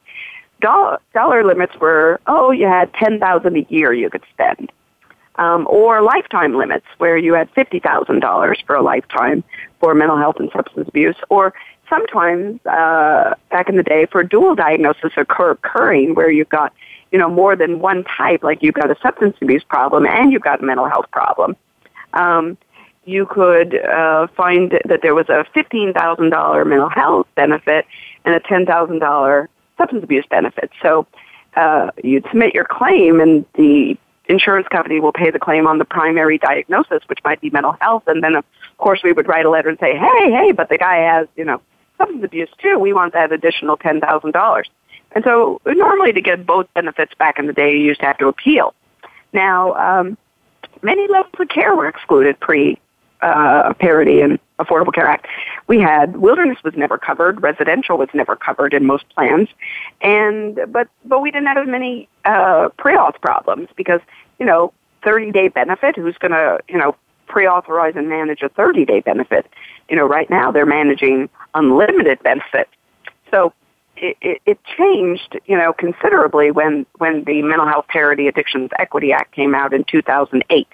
[0.61, 4.71] Dollar, dollar limits were, oh, you had 10000 a year you could spend.
[5.35, 9.43] Um, or lifetime limits where you had $50,000 for a lifetime
[9.79, 11.15] for mental health and substance abuse.
[11.29, 11.53] Or
[11.89, 16.73] sometimes, uh, back in the day, for dual diagnosis occur, occurring where you've got
[17.11, 20.41] you know, more than one type, like you've got a substance abuse problem and you've
[20.41, 21.55] got a mental health problem.
[22.13, 22.57] Um,
[23.05, 27.85] you could uh, find that there was a $15,000 mental health benefit
[28.25, 30.71] and a $10,000 substance abuse benefit.
[30.81, 31.07] So
[31.55, 35.85] uh, you'd submit your claim and the insurance company will pay the claim on the
[35.85, 38.03] primary diagnosis, which might be mental health.
[38.07, 38.43] And then, of
[38.77, 41.45] course, we would write a letter and say, hey, hey, but the guy has, you
[41.45, 41.61] know,
[41.97, 42.77] substance abuse too.
[42.77, 44.63] We want that additional $10,000.
[45.17, 48.19] And so normally to get both benefits back in the day, you used to have
[48.19, 48.75] to appeal.
[49.33, 50.15] Now, um,
[50.83, 52.79] many levels of care were excluded pre
[53.23, 55.25] uh, parity and Affordable Care Act.
[55.65, 59.49] We had wilderness was never covered, residential was never covered in most plans,
[60.01, 64.01] and but but we didn't have as many uh, pre-auth problems because
[64.37, 64.71] you know
[65.03, 65.95] 30 day benefit.
[65.95, 66.95] Who's going to you know
[67.25, 69.47] pre-authorize and manage a 30 day benefit?
[69.89, 72.69] You know, right now they're managing unlimited benefit.
[73.31, 73.51] So
[73.97, 79.33] it, it, changed, you know, considerably when when the Mental Health Parity Addictions Equity Act
[79.33, 80.67] came out in 2008.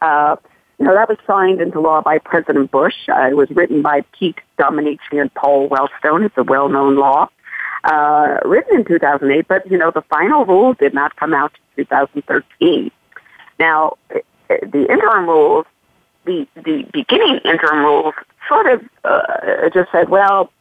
[0.00, 0.36] Uh,
[0.78, 2.94] you know, that was signed into law by President Bush.
[3.08, 6.24] Uh, it was written by Pete Domenici and Paul Wellstone.
[6.24, 7.28] It's a well-known law,
[7.84, 9.48] uh, written in 2008.
[9.48, 12.90] But you know, the final rule did not come out in 2013.
[13.58, 14.18] Now, uh,
[14.48, 15.66] the interim rules,
[16.24, 18.14] the the beginning interim rules,
[18.48, 20.52] sort of uh, just said, well,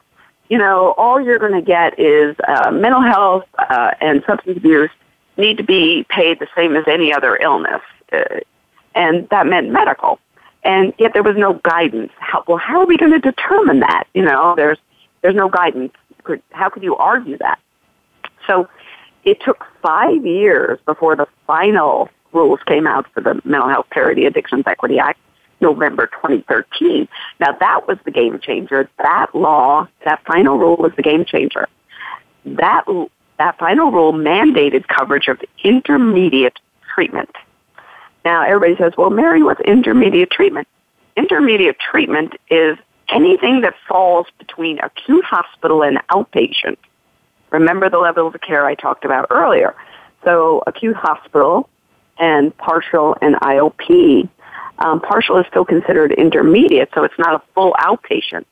[0.49, 4.89] you know, all you're going to get is uh, mental health uh, and substance abuse
[5.37, 7.81] need to be paid the same as any other illness.
[8.11, 8.39] Uh,
[8.95, 10.19] and that meant medical.
[10.63, 12.11] And yet there was no guidance.
[12.17, 14.05] How, well, how are we going to determine that?
[14.13, 14.77] You know, there's,
[15.21, 15.93] there's no guidance.
[16.51, 17.59] How could you argue that?
[18.47, 18.67] So
[19.23, 24.25] it took five years before the final rules came out for the Mental Health Parity
[24.25, 25.19] Addictions Equity Act.
[25.59, 27.07] November 2013.
[27.39, 28.89] Now that was the game changer.
[28.97, 31.67] That law, that final rule was the game changer.
[32.45, 32.85] That,
[33.37, 36.59] that final rule mandated coverage of intermediate
[36.93, 37.31] treatment.
[38.23, 40.67] Now everybody says, well, Mary, what's intermediate treatment?
[41.15, 42.77] Intermediate treatment is
[43.09, 46.77] anything that falls between acute hospital and outpatient.
[47.49, 49.73] Remember the levels of care I talked about earlier.
[50.23, 51.69] So acute hospital
[52.19, 54.27] and partial and IOP
[54.79, 58.45] um, partial is still considered intermediate, so it's not a full outpatient.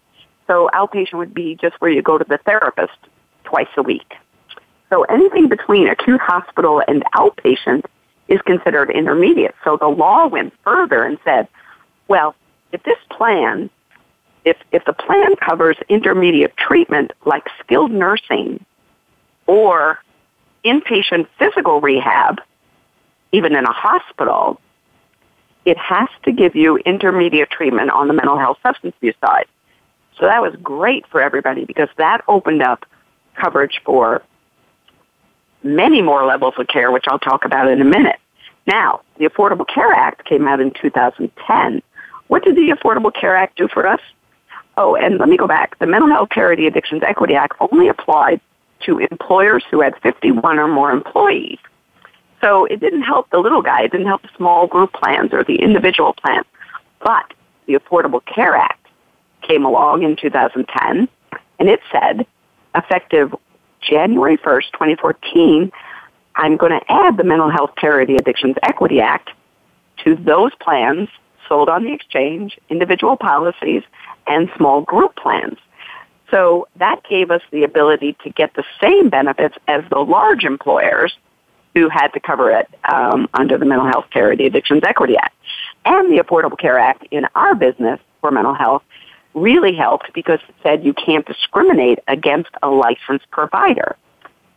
[0.48, 2.98] So outpatient would be just where you go to the therapist
[3.44, 4.14] twice a week.
[4.90, 7.86] So anything between acute hospital and outpatient
[8.28, 9.56] is considered intermediate.
[9.64, 11.48] So the law went further and said,
[12.08, 12.36] well,
[12.72, 13.70] if this plan,
[14.44, 18.64] if, if the plan covers intermediate treatment like skilled nursing
[19.48, 20.00] or
[20.64, 22.42] inpatient physical rehab,
[23.32, 24.60] even in a hospital,
[25.66, 29.46] it has to give you intermediate treatment on the mental health substance abuse side.
[30.20, 32.86] So that was great for everybody because that opened up
[33.36, 34.22] coverage for
[35.64, 38.20] many more levels of care, which I'll talk about in a minute.
[38.68, 41.82] Now, the Affordable Care Act came out in 2010.
[42.28, 44.00] What did the Affordable Care Act do for us?
[44.78, 45.78] Oh, and let me go back.
[45.80, 48.42] The Mental Health Parity Addictions Equity Act only applied
[48.86, 51.60] to employers who had 51 or more employees.
[52.46, 53.86] So it didn't help the little guy.
[53.86, 56.46] It didn't help the small group plans or the individual plans.
[57.04, 57.34] But
[57.66, 58.86] the Affordable Care Act
[59.42, 61.10] came along in 2010,
[61.58, 62.28] and it said,
[62.76, 63.34] effective
[63.82, 65.72] January 1st, 2014,
[66.36, 69.32] I'm going to add the Mental Health Parity Addictions Equity Act
[70.04, 71.10] to those plans
[71.50, 73.82] sold on the exchange, individual policies,
[74.28, 75.58] and small group plans.
[76.30, 81.16] So that gave us the ability to get the same benefits as the large employers
[81.76, 85.36] who had to cover it um, under the Mental Health Parity Addictions Equity Act.
[85.84, 88.82] And the Affordable Care Act in our business for mental health
[89.34, 93.98] really helped because it said you can't discriminate against a licensed provider.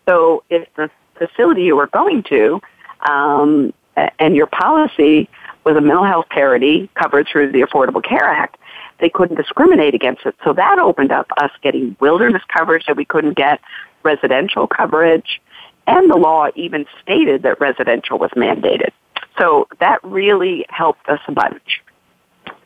[0.08, 2.60] So if the facility you were going to
[3.00, 3.74] um,
[4.18, 5.28] and your policy
[5.64, 8.56] was a mental health parity covered through the Affordable Care Act,
[9.00, 10.36] they couldn't discriminate against it.
[10.44, 13.60] So that opened up us getting wilderness coverage that we couldn't get,
[14.04, 15.40] residential coverage,
[15.89, 18.91] and the law even stated that residential was mandated.
[19.39, 21.82] So that really helped us a bunch.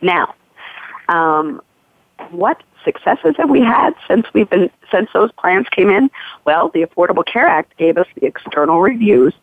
[0.01, 0.35] Now,
[1.09, 1.63] um,
[2.31, 6.11] what successes have we had since we've been since those plans came in?
[6.45, 9.35] Well, the Affordable Care Act gave us the external reviews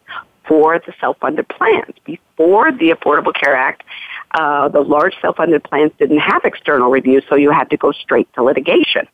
[0.46, 1.96] for the self-funded plans.
[2.04, 3.84] Before the Affordable Care Act,
[4.32, 8.32] uh, the large self-funded plans didn't have external reviews, so you had to go straight
[8.34, 9.08] to litigation.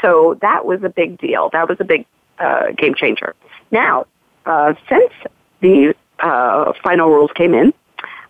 [0.00, 1.50] So that was a big deal.
[1.52, 2.06] That was a big
[2.38, 3.34] uh, game changer.
[3.70, 4.06] Now,
[4.46, 5.12] uh, since
[5.60, 7.72] the uh, final rules came in,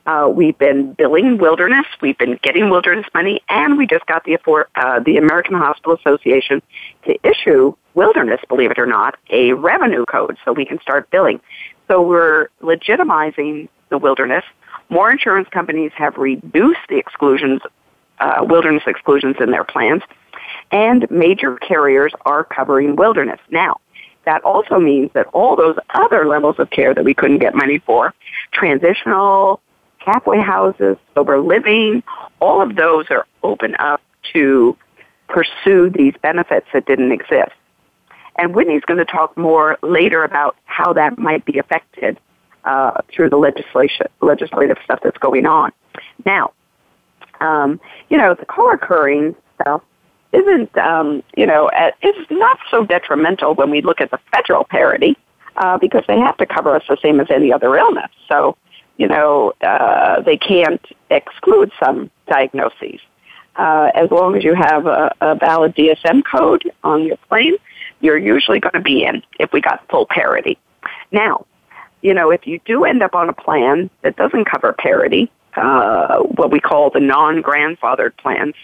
[0.06, 4.38] uh, we've been billing wilderness, we've been getting wilderness money, and we just got the
[4.74, 6.62] uh, the American Hospital Association
[7.04, 11.40] to issue wilderness, believe it or not, a revenue code so we can start billing.
[11.88, 14.44] So we're legitimizing the wilderness.
[14.88, 17.60] More insurance companies have reduced the exclusions,
[18.18, 20.02] uh, wilderness exclusions in their plans,
[20.70, 23.40] and major carriers are covering wilderness.
[23.50, 23.80] Now,
[24.24, 27.78] that also means that all those other levels of care that we couldn't get money
[27.78, 28.14] for,
[28.52, 29.60] transitional,
[29.98, 32.02] halfway houses, sober living,
[32.40, 34.00] all of those are open up
[34.32, 34.76] to
[35.28, 37.52] pursue these benefits that didn't exist.
[38.36, 42.18] And Whitney's going to talk more later about how that might be affected
[42.64, 45.72] uh, through the legislation, legislative stuff that's going on.
[46.24, 46.52] Now,
[47.40, 49.82] um, you know, the co-occurring stuff
[50.32, 51.70] isn't, um, you know,
[52.02, 55.16] is not so detrimental when we look at the federal parity
[55.56, 58.10] uh, because they have to cover us the same as any other illness.
[58.28, 58.56] So,
[58.96, 63.00] you know, uh, they can't exclude some diagnoses.
[63.56, 67.56] Uh, as long as you have a, a valid DSM code on your claim,
[68.00, 70.58] you're usually going to be in if we got full parity.
[71.10, 71.46] Now,
[72.02, 76.20] you know, if you do end up on a plan that doesn't cover parity, uh,
[76.20, 78.54] what we call the non-grandfathered plans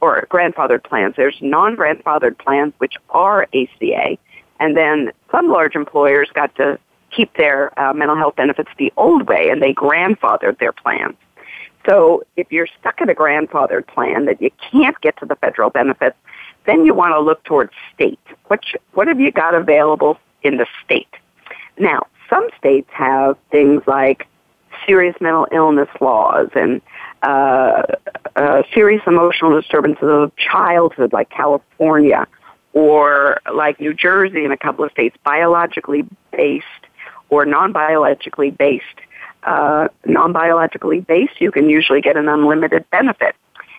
[0.00, 4.16] or grandfathered plans, there's non-grandfathered plans which are ACA,
[4.58, 6.78] and then some large employers got to
[7.10, 11.16] keep their uh, mental health benefits the old way, and they grandfathered their plans.
[11.88, 15.70] So if you're stuck in a grandfathered plan that you can't get to the federal
[15.70, 16.16] benefits,
[16.66, 18.20] then you want to look towards state.
[18.48, 21.08] What, what have you got available in the state?
[21.78, 24.26] Now, some states have things like
[24.86, 26.80] serious mental illness laws and
[27.22, 27.82] uh,
[28.36, 32.26] uh, serious emotional disturbances of childhood, like California,
[32.72, 36.66] or like New Jersey and a couple of states, biologically based
[37.28, 38.84] or non-biologically based.
[39.42, 43.34] Uh, non-biologically based, you can usually get an unlimited benefit.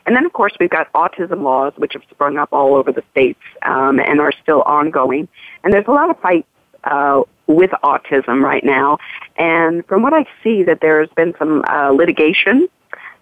[0.05, 3.03] And then, of course, we've got autism laws, which have sprung up all over the
[3.11, 5.27] states um, and are still ongoing.
[5.63, 6.47] And there's a lot of fight
[6.83, 8.97] uh, with autism right now.
[9.37, 12.67] And from what I see, that there has been some uh, litigation,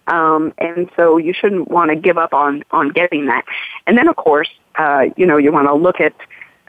[0.06, 3.44] um, and so you shouldn't want to give up on on getting that.
[3.86, 6.14] And then, of course, uh, you know, you want to look at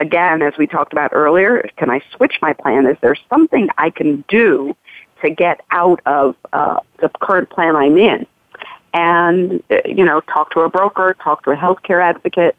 [0.02, 1.68] again, as we talked about earlier.
[1.76, 2.86] Can I switch my plan?
[2.86, 4.76] Is there something I can do
[5.22, 8.26] to get out of uh, the current plan I'm in?
[8.92, 12.56] And uh, you know, talk to a broker, talk to a healthcare advocate,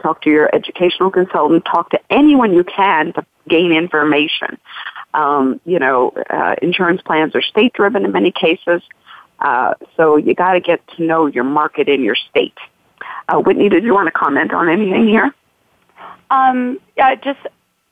[0.00, 4.58] talk to your educational consultant, talk to anyone you can to gain information.
[5.12, 8.82] Um, you know, uh, insurance plans are state driven in many cases,
[9.38, 12.56] uh, so you got to get to know your market in your state.
[13.28, 15.34] Uh, Whitney, did you want to comment on anything here?
[16.30, 17.40] Um, yeah, just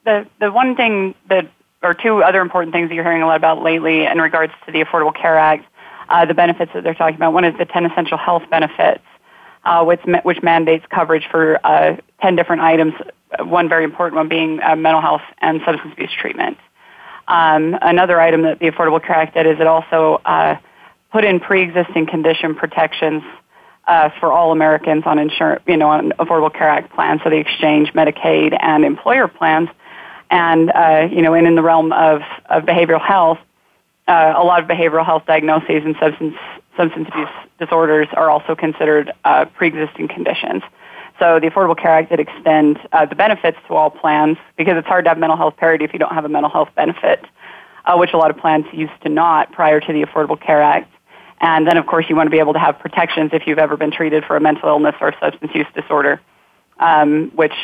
[0.04, 1.48] the the one thing that,
[1.82, 4.72] or two other important things that you're hearing a lot about lately in regards to
[4.72, 5.66] the Affordable Care Act,
[6.08, 7.32] uh, the benefits that they're talking about.
[7.32, 9.04] One is the 10 essential health benefits,
[9.64, 12.94] uh, which, which mandates coverage for uh, 10 different items.
[13.40, 16.58] One very important one being uh, mental health and substance abuse treatment.
[17.26, 20.56] Um, another item that the Affordable Care Act did is it also uh,
[21.14, 23.22] put in pre-existing condition protections
[23.86, 27.36] uh, for all Americans on insurance, you know, on Affordable Care Act plans, so the
[27.36, 29.68] exchange, Medicaid, and employer plans.
[30.28, 33.38] And, uh, you know, and in the realm of, of behavioral health,
[34.08, 36.34] uh, a lot of behavioral health diagnoses and substance,
[36.76, 37.28] substance abuse
[37.60, 40.64] disorders are also considered uh, pre-existing conditions.
[41.20, 44.88] So the Affordable Care Act did extend uh, the benefits to all plans because it's
[44.88, 47.24] hard to have mental health parity if you don't have a mental health benefit,
[47.84, 50.90] uh, which a lot of plans used to not prior to the Affordable Care Act.
[51.40, 53.76] And then, of course, you want to be able to have protections if you've ever
[53.76, 56.20] been treated for a mental illness or substance use disorder,
[56.78, 57.54] um, which,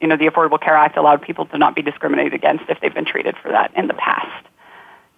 [0.00, 2.94] you know, the Affordable Care Act allowed people to not be discriminated against if they've
[2.94, 4.46] been treated for that in the past.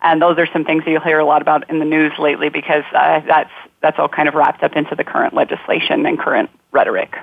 [0.02, 2.50] And those are some things that you'll hear a lot about in the news lately
[2.50, 6.50] because uh, that's, that's all kind of wrapped up into the current legislation and current
[6.72, 7.14] rhetoric.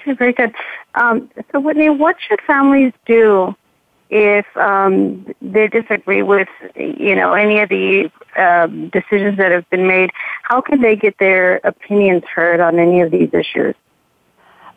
[0.00, 0.54] Okay, very good.
[0.94, 3.54] Um, so, Whitney, what should families do
[4.10, 9.86] if um, they disagree with you know any of the um, decisions that have been
[9.86, 10.10] made,
[10.42, 13.74] how can they get their opinions heard on any of these issues?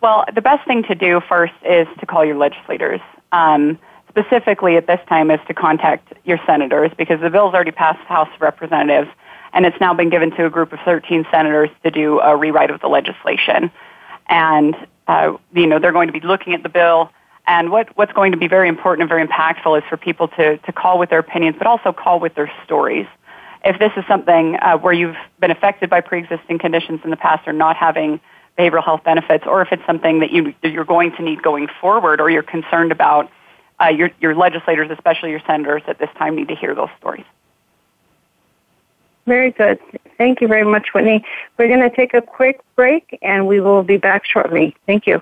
[0.01, 3.01] Well, the best thing to do first is to call your legislators.
[3.31, 3.79] Um,
[4.09, 8.13] specifically at this time is to contact your senators because the bill's already passed the
[8.13, 9.09] House of Representatives
[9.53, 12.69] and it's now been given to a group of 13 senators to do a rewrite
[12.69, 13.71] of the legislation.
[14.27, 14.75] And,
[15.07, 17.11] uh, you know, they're going to be looking at the bill
[17.45, 20.57] and what, what's going to be very important and very impactful is for people to,
[20.57, 23.07] to call with their opinions, but also call with their stories.
[23.65, 27.47] If this is something uh, where you've been affected by pre-existing conditions in the past
[27.47, 28.19] or not having
[28.57, 32.21] behavioral health benefits, or if it's something that you, you're going to need going forward
[32.21, 33.29] or you're concerned about,
[33.81, 37.25] uh, your, your legislators, especially your senators at this time, need to hear those stories.
[39.25, 39.79] Very good.
[40.17, 41.25] Thank you very much, Whitney.
[41.57, 44.75] We're going to take a quick break and we will be back shortly.
[44.85, 45.21] Thank you.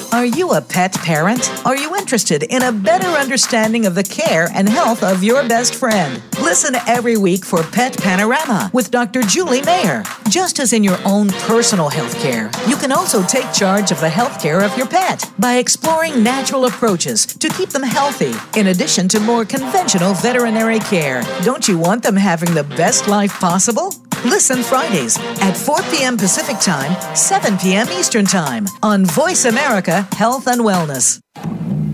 [0.13, 1.49] Are you a pet parent?
[1.65, 5.73] Are you interested in a better understanding of the care and health of your best
[5.73, 6.21] friend?
[6.41, 9.21] Listen every week for Pet Panorama with Dr.
[9.21, 10.03] Julie Mayer.
[10.27, 14.09] Just as in your own personal health care, you can also take charge of the
[14.09, 19.07] health care of your pet by exploring natural approaches to keep them healthy, in addition
[19.07, 21.23] to more conventional veterinary care.
[21.43, 23.93] Don't you want them having the best life possible?
[24.23, 26.15] Listen Fridays at 4 p.m.
[26.15, 27.87] Pacific Time, 7 p.m.
[27.89, 31.19] Eastern Time on Voice America Health and Wellness.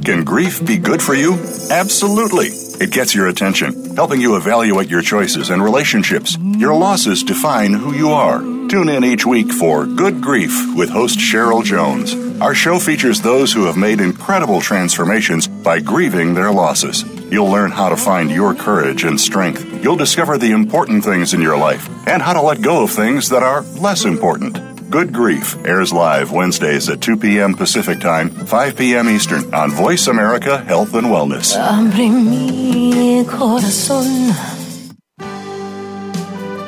[0.04, 1.36] Can grief be good for you?
[1.72, 2.48] Absolutely.
[2.84, 6.38] It gets your attention, helping you evaluate your choices and relationships.
[6.38, 8.40] Your losses define who you are.
[8.40, 12.14] Tune in each week for Good Grief with host Cheryl Jones.
[12.42, 17.04] Our show features those who have made incredible transformations by grieving their losses.
[17.32, 19.66] You'll learn how to find your courage and strength.
[19.88, 23.30] You'll discover the important things in your life and how to let go of things
[23.30, 24.60] that are less important.
[24.92, 27.54] Good Grief airs live Wednesdays at 2 p.m.
[27.54, 29.08] Pacific Time, 5 p.m.
[29.08, 31.56] Eastern on Voice America Health and Wellness.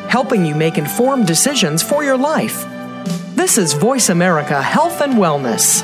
[0.08, 2.66] Helping you make informed decisions for your life.
[3.36, 5.84] This is Voice America Health and Wellness.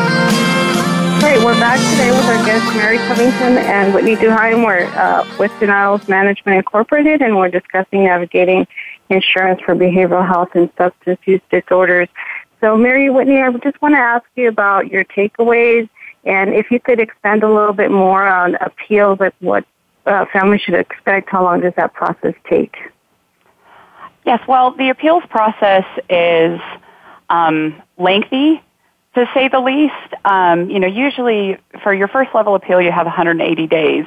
[1.31, 1.45] Great.
[1.45, 4.65] We're back today with our guests, Mary Covington and Whitney Duheim.
[4.65, 8.67] We're uh, with Denials Management Incorporated, and we're discussing navigating
[9.07, 12.09] insurance for behavioral health and substance use disorders.
[12.59, 15.87] So, Mary Whitney, I just want to ask you about your takeaways,
[16.25, 19.63] and if you could expand a little bit more on appeals, like what
[20.05, 21.29] uh, families should expect.
[21.29, 22.75] How long does that process take?
[24.25, 24.45] Yes.
[24.49, 26.59] Well, the appeals process is
[27.29, 28.61] um, lengthy
[29.15, 29.93] to say the least.
[30.25, 34.05] Um, you know, usually for your first level appeal, you have 180 days,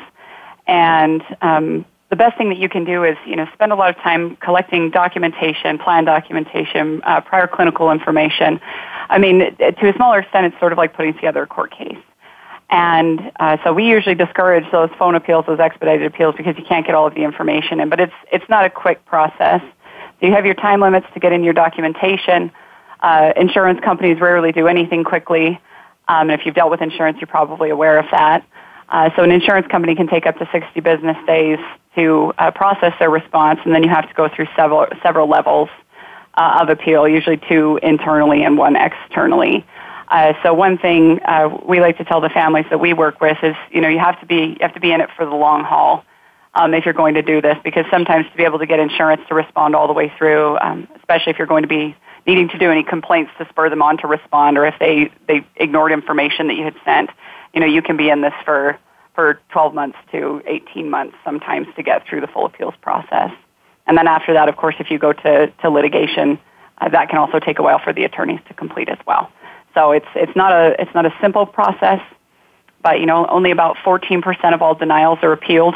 [0.66, 3.90] and um, the best thing that you can do is you know spend a lot
[3.90, 8.60] of time collecting documentation, plan documentation, uh, prior clinical information.
[9.08, 11.98] I mean, to a smaller extent, it's sort of like putting together a court case.
[12.70, 16.86] And uh, so we usually discourage those phone appeals, those expedited appeals, because you can't
[16.86, 17.88] get all of the information in.
[17.88, 19.60] But it's it's not a quick process.
[20.20, 22.50] So you have your time limits to get in your documentation.
[23.04, 25.60] Uh, insurance companies rarely do anything quickly.
[26.08, 28.46] Um, and if you've dealt with insurance, you're probably aware of that.
[28.88, 31.58] Uh, so an insurance company can take up to 60 business days
[31.96, 35.68] to uh, process their response, and then you have to go through several several levels
[36.32, 39.66] uh, of appeal, usually two internally and one externally.
[40.08, 43.36] Uh, so one thing uh, we like to tell the families that we work with
[43.42, 45.34] is, you know, you have to be you have to be in it for the
[45.34, 46.06] long haul
[46.54, 49.20] um, if you're going to do this, because sometimes to be able to get insurance
[49.28, 51.94] to respond all the way through, um, especially if you're going to be
[52.26, 55.46] needing to do any complaints to spur them on to respond, or if they they
[55.56, 57.10] ignored information that you had sent,
[57.52, 58.78] you know, you can be in this for
[59.14, 63.30] for 12 months to 18 months sometimes to get through the full appeals process.
[63.86, 66.38] And then after that, of course, if you go to to litigation,
[66.78, 69.30] uh, that can also take a while for the attorneys to complete as well.
[69.74, 72.00] So it's it's not a it's not a simple process,
[72.82, 75.74] but you know, only about 14% of all denials are appealed.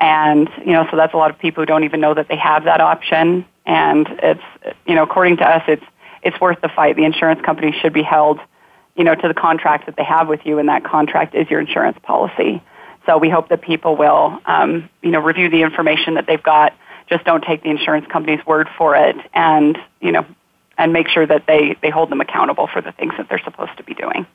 [0.00, 2.36] And, you know, so that's a lot of people who don't even know that they
[2.36, 4.42] have that option and it's
[4.86, 5.84] you know according to us it's
[6.22, 6.96] it's worth the fight.
[6.96, 8.40] The insurance company should be held
[8.96, 11.60] you know to the contract that they have with you, and that contract is your
[11.60, 12.60] insurance policy.
[13.06, 16.74] So we hope that people will um, you know review the information that they've got.
[17.08, 20.26] Just don't take the insurance company's word for it, and you know
[20.78, 23.76] and make sure that they they hold them accountable for the things that they're supposed
[23.76, 24.26] to be doing.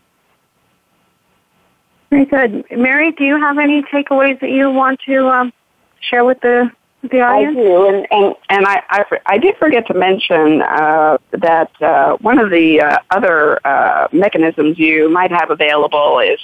[2.11, 3.11] Very good, Mary.
[3.11, 5.53] Do you have any takeaways that you want to um,
[5.99, 6.71] share with the
[7.09, 7.57] the audience?
[7.57, 12.17] I do, and and, and I, I, I did forget to mention uh, that uh,
[12.17, 16.39] one of the uh, other uh, mechanisms you might have available is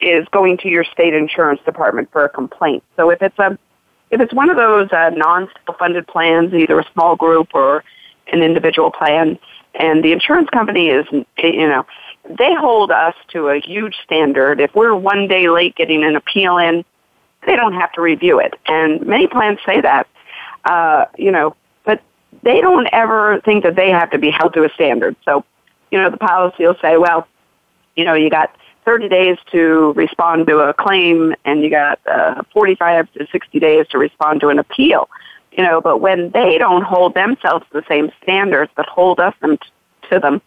[0.00, 2.82] is going to your state insurance department for a complaint.
[2.96, 3.58] So if it's a
[4.10, 7.82] if it's one of those uh, non-funded plans, either a small group or
[8.32, 9.38] an individual plan,
[9.74, 11.84] and the insurance company is you know
[12.38, 14.60] they hold us to a huge standard.
[14.60, 16.84] If we're one day late getting an appeal in,
[17.46, 18.54] they don't have to review it.
[18.66, 20.06] And many plans say that,
[20.64, 22.02] uh, you know, but
[22.42, 25.16] they don't ever think that they have to be held to a standard.
[25.24, 25.44] So,
[25.90, 27.26] you know, the policy will say, well,
[27.94, 32.42] you know, you got 30 days to respond to a claim and you got uh,
[32.52, 35.08] 45 to 60 days to respond to an appeal.
[35.52, 39.34] You know, but when they don't hold themselves to the same standards but hold us
[39.40, 39.58] them
[40.10, 40.42] to them,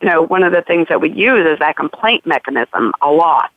[0.00, 3.52] you know, one of the things that we use is that complaint mechanism a lot.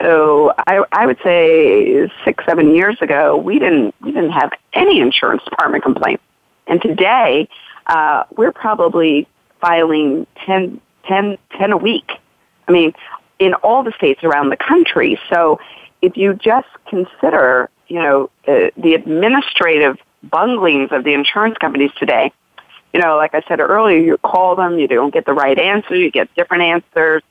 [0.00, 5.00] So I, I would say six, seven years ago, we didn't we didn't have any
[5.00, 6.22] insurance department complaints,
[6.66, 7.48] and today
[7.86, 9.26] uh, we're probably
[9.60, 12.12] filing 10, 10, 10 a week.
[12.68, 12.92] I mean,
[13.38, 15.18] in all the states around the country.
[15.30, 15.58] So
[16.02, 22.32] if you just consider, you know, uh, the administrative bunglings of the insurance companies today,
[22.92, 25.94] you know, like I said earlier, you call them, you don't get the right answer,
[25.94, 27.22] you get different answers,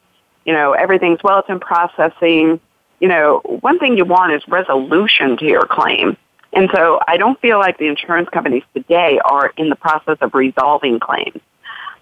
[0.47, 2.59] you know, everything's, well, it's in processing.
[2.99, 6.17] You know, one thing you want is resolution to your claim.
[6.53, 10.33] And so I don't feel like the insurance companies today are in the process of
[10.33, 11.41] resolving claims.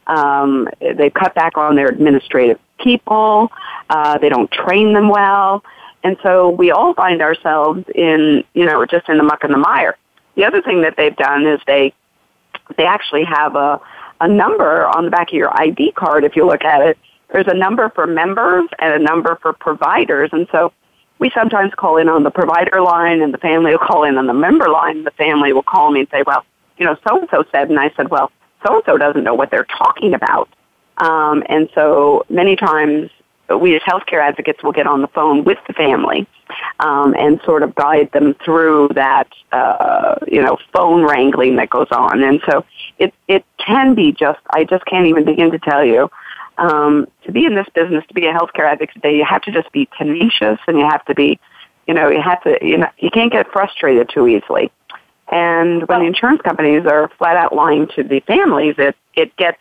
[0.08, 3.52] Um, they cut back on their administrative people.
[3.90, 5.64] Uh, they don't train them well.
[6.04, 9.58] And so we all find ourselves in, you know, just in the muck and the
[9.58, 9.98] mire.
[10.36, 11.94] The other thing that they've done is they,
[12.78, 13.82] they actually have a,
[14.22, 16.98] a number on the back of your ID card, if you look at it.
[17.32, 20.30] There's a number for members and a number for providers.
[20.32, 20.72] And so
[21.20, 24.28] we sometimes call in on the provider line and the family will call in on
[24.28, 25.04] the member line.
[25.04, 26.46] The family will call me and say, well,
[26.78, 28.32] you know, so and so said, and I said, well,
[28.66, 30.50] so and so doesn't know what they're talking about.
[30.98, 33.10] Um, and so many times
[33.60, 36.28] we as healthcare advocates will get on the phone with the family
[36.80, 41.88] um, and sort of guide them through that, uh, you know, phone wrangling that goes
[41.92, 42.24] on.
[42.24, 42.66] And so
[42.98, 46.10] it it can be just I just can't even begin to tell you.
[46.58, 49.52] Um, to be in this business, to be a healthcare advocate today, you have to
[49.52, 51.40] just be tenacious and you have to be,
[51.86, 54.72] you know, you have to, you know, you can't get frustrated too easily.
[55.32, 59.58] And when the insurance companies are flat out lying to the families, it it gets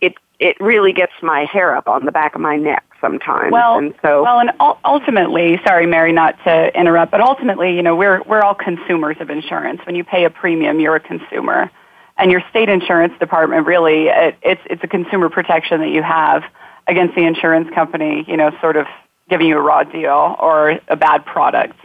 [0.00, 3.52] it it really gets my hair up on the back of my neck sometimes.
[3.52, 4.50] Well, and so well, and
[4.84, 9.30] ultimately, sorry, Mary, not to interrupt, but ultimately, you know, we're we're all consumers of
[9.30, 9.80] insurance.
[9.84, 11.70] When you pay a premium, you're a consumer,
[12.18, 16.42] and your state insurance department really it, it's it's a consumer protection that you have
[16.86, 18.86] against the insurance company, you know, sort of
[19.28, 21.78] giving you a raw deal or a bad product.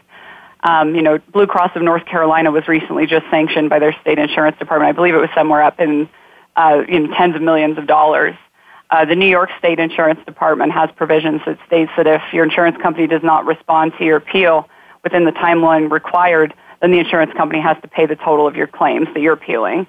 [0.64, 4.18] Um, you know, Blue Cross of North Carolina was recently just sanctioned by their state
[4.18, 4.90] insurance department.
[4.90, 6.08] I believe it was somewhere up in,
[6.56, 8.36] uh, in tens of millions of dollars.
[8.90, 12.78] Uh, the New York State Insurance Department has provisions that states that if your insurance
[12.82, 14.70] company does not respond to your appeal
[15.04, 18.68] within the timeline required, then the insurance company has to pay the total of your
[18.68, 19.86] claims that you're appealing.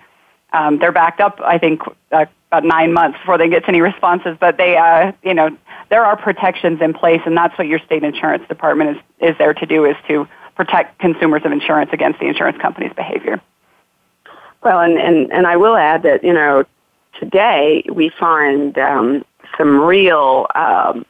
[0.55, 1.83] Um, they're backed up, I think,
[2.13, 4.37] uh, about nine months before they get any responses.
[4.39, 5.57] But they, uh, you know,
[5.91, 9.55] there are protections in place, and that's what your state insurance department is is there
[9.55, 13.41] to do is to protect consumers of insurance against the insurance company's behavior.
[14.63, 16.65] Well, and, and, and I will add that, you know,
[17.19, 19.25] today we find um,
[19.59, 21.05] some real um,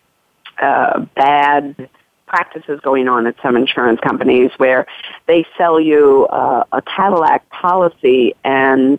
[0.61, 1.89] uh, bad
[2.27, 4.87] practices going on at some insurance companies where
[5.27, 8.99] they sell you uh, a Cadillac policy and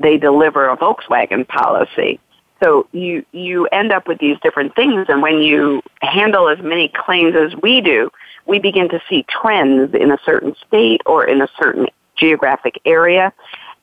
[0.00, 2.18] they deliver a Volkswagen policy.
[2.62, 6.88] So you you end up with these different things, and when you handle as many
[6.88, 8.10] claims as we do,
[8.46, 11.86] we begin to see trends in a certain state or in a certain
[12.16, 13.32] geographic area.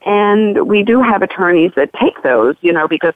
[0.06, 3.16] And we do have attorneys that take those, you know, because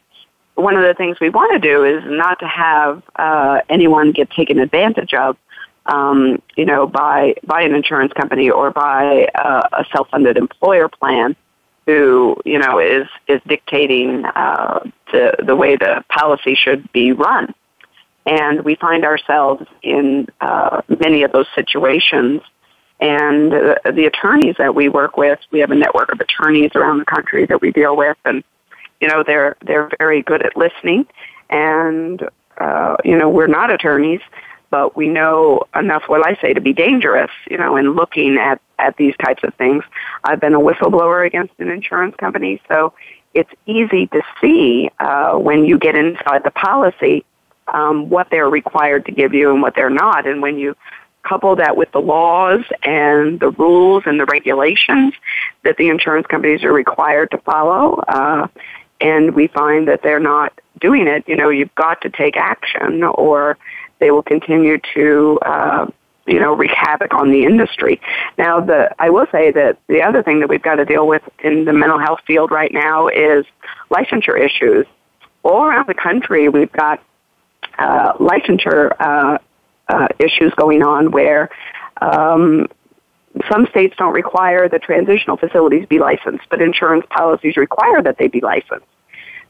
[0.55, 4.31] one of the things we want to do is not to have uh, anyone get
[4.31, 5.37] taken advantage of,
[5.85, 11.35] um, you know, by by an insurance company or by uh, a self-funded employer plan
[11.85, 14.79] who, you know, is is dictating uh,
[15.11, 17.53] the the way the policy should be run.
[18.25, 22.41] And we find ourselves in uh, many of those situations.
[22.99, 26.99] And uh, the attorneys that we work with, we have a network of attorneys around
[26.99, 28.43] the country that we deal with, and
[28.99, 31.07] you know they're they're very good at listening.
[31.49, 32.21] And
[32.59, 34.21] uh, you know we're not attorneys,
[34.71, 37.29] but we know enough what I say to be dangerous.
[37.49, 39.83] You know, in looking at at these types of things,
[40.23, 42.93] I've been a whistleblower against an insurance company, so
[43.35, 47.23] it's easy to see uh, when you get inside the policy
[47.67, 50.25] um, what they're required to give you and what they're not.
[50.25, 50.75] And when you
[51.23, 55.13] couple that with the laws and the rules and the regulations
[55.63, 58.47] that the insurance companies are required to follow, uh,
[58.99, 63.03] and we find that they're not doing it, you know, you've got to take action
[63.03, 63.57] or
[64.01, 65.85] they will continue to, uh,
[66.27, 68.01] you know, wreak havoc on the industry.
[68.37, 71.21] Now, the I will say that the other thing that we've got to deal with
[71.41, 73.45] in the mental health field right now is
[73.89, 74.85] licensure issues.
[75.43, 77.01] All around the country, we've got
[77.77, 79.37] uh, licensure uh,
[79.87, 81.49] uh, issues going on where
[82.01, 82.67] um,
[83.51, 88.27] some states don't require the transitional facilities be licensed, but insurance policies require that they
[88.27, 88.85] be licensed.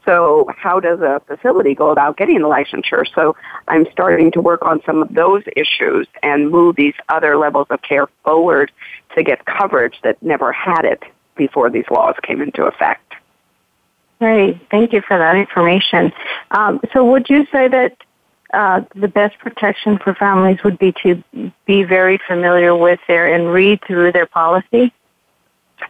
[0.04, 3.06] So how does a facility go about getting the licensure?
[3.14, 3.36] So
[3.68, 7.82] I'm starting to work on some of those issues and move these other levels of
[7.82, 8.72] care forward
[9.16, 11.02] to get coverage that never had it
[11.36, 13.14] before these laws came into effect.
[14.18, 14.60] Great.
[14.70, 16.12] Thank you for that information.
[16.52, 17.96] Um, so would you say that
[18.52, 21.22] uh, the best protection for families would be to
[21.66, 24.92] be very familiar with their and read through their policy?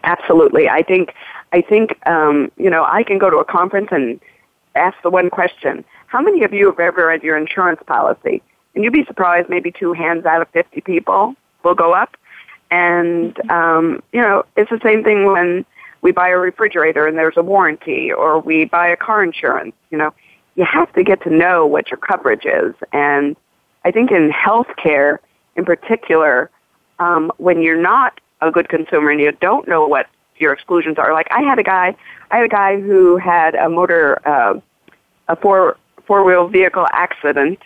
[0.05, 0.69] Absolutely.
[0.69, 1.13] I think
[1.53, 4.21] I think um, you know I can go to a conference and
[4.75, 8.43] ask the one question: How many of you have ever read your insurance policy?
[8.75, 12.17] And you'd be surprised, maybe two hands out of fifty people will go up.
[12.71, 15.65] And um, you know, it's the same thing when
[16.01, 19.75] we buy a refrigerator and there's a warranty, or we buy a car insurance.
[19.91, 20.13] You know,
[20.57, 22.75] you have to get to know what your coverage is.
[22.93, 23.37] And
[23.85, 25.19] I think in healthcare,
[25.57, 26.51] in particular,
[26.99, 30.07] um, when you're not a good consumer and you don't know what
[30.43, 31.13] your exclusions are.
[31.13, 31.97] Like I had a guy,
[32.31, 34.61] I had a guy who had a motor, uh,
[35.29, 35.77] a four
[36.07, 37.59] four wheel vehicle accident,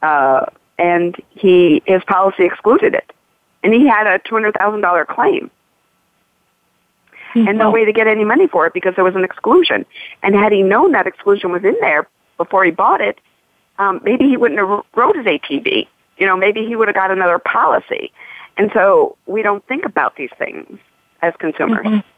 [0.00, 0.46] uh,
[0.78, 3.12] and he his policy excluded it,
[3.62, 5.50] and he had a two hundred thousand dollar claim.
[7.34, 7.46] Mm-hmm.
[7.46, 9.86] And no way to get any money for it because there was an exclusion.
[10.24, 12.08] And had he known that exclusion was in there
[12.38, 13.20] before he bought it,
[13.78, 15.86] um, maybe he wouldn't have rode his ATV.
[16.18, 18.12] You know, maybe he would have got another policy.
[18.56, 20.78] And so we don't think about these things
[21.22, 21.86] as consumers.
[21.86, 22.09] Mm-hmm.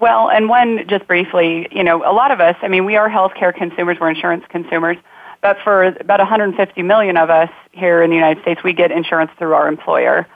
[0.00, 3.08] Well, and one, just briefly, you know, a lot of us, I mean, we are
[3.08, 4.96] healthcare consumers, we're insurance consumers,
[5.40, 9.30] but for about 150 million of us here in the United States, we get insurance
[9.38, 10.26] through our employer.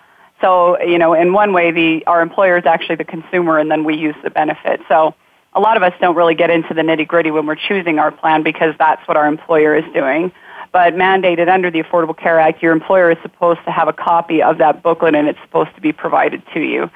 [0.41, 3.85] So, you know, in one way, the, our employer is actually the consumer and then
[3.85, 4.81] we use the benefit.
[4.89, 5.15] So
[5.55, 8.13] a lot of us don't really get into the nitty gritty when we're choosing our
[8.13, 10.31] plan because that's what our employer is doing
[10.73, 14.43] but mandated under the Affordable Care Act, your employer is supposed to have a copy
[14.43, 16.91] of that booklet and it's supposed to be provided to you.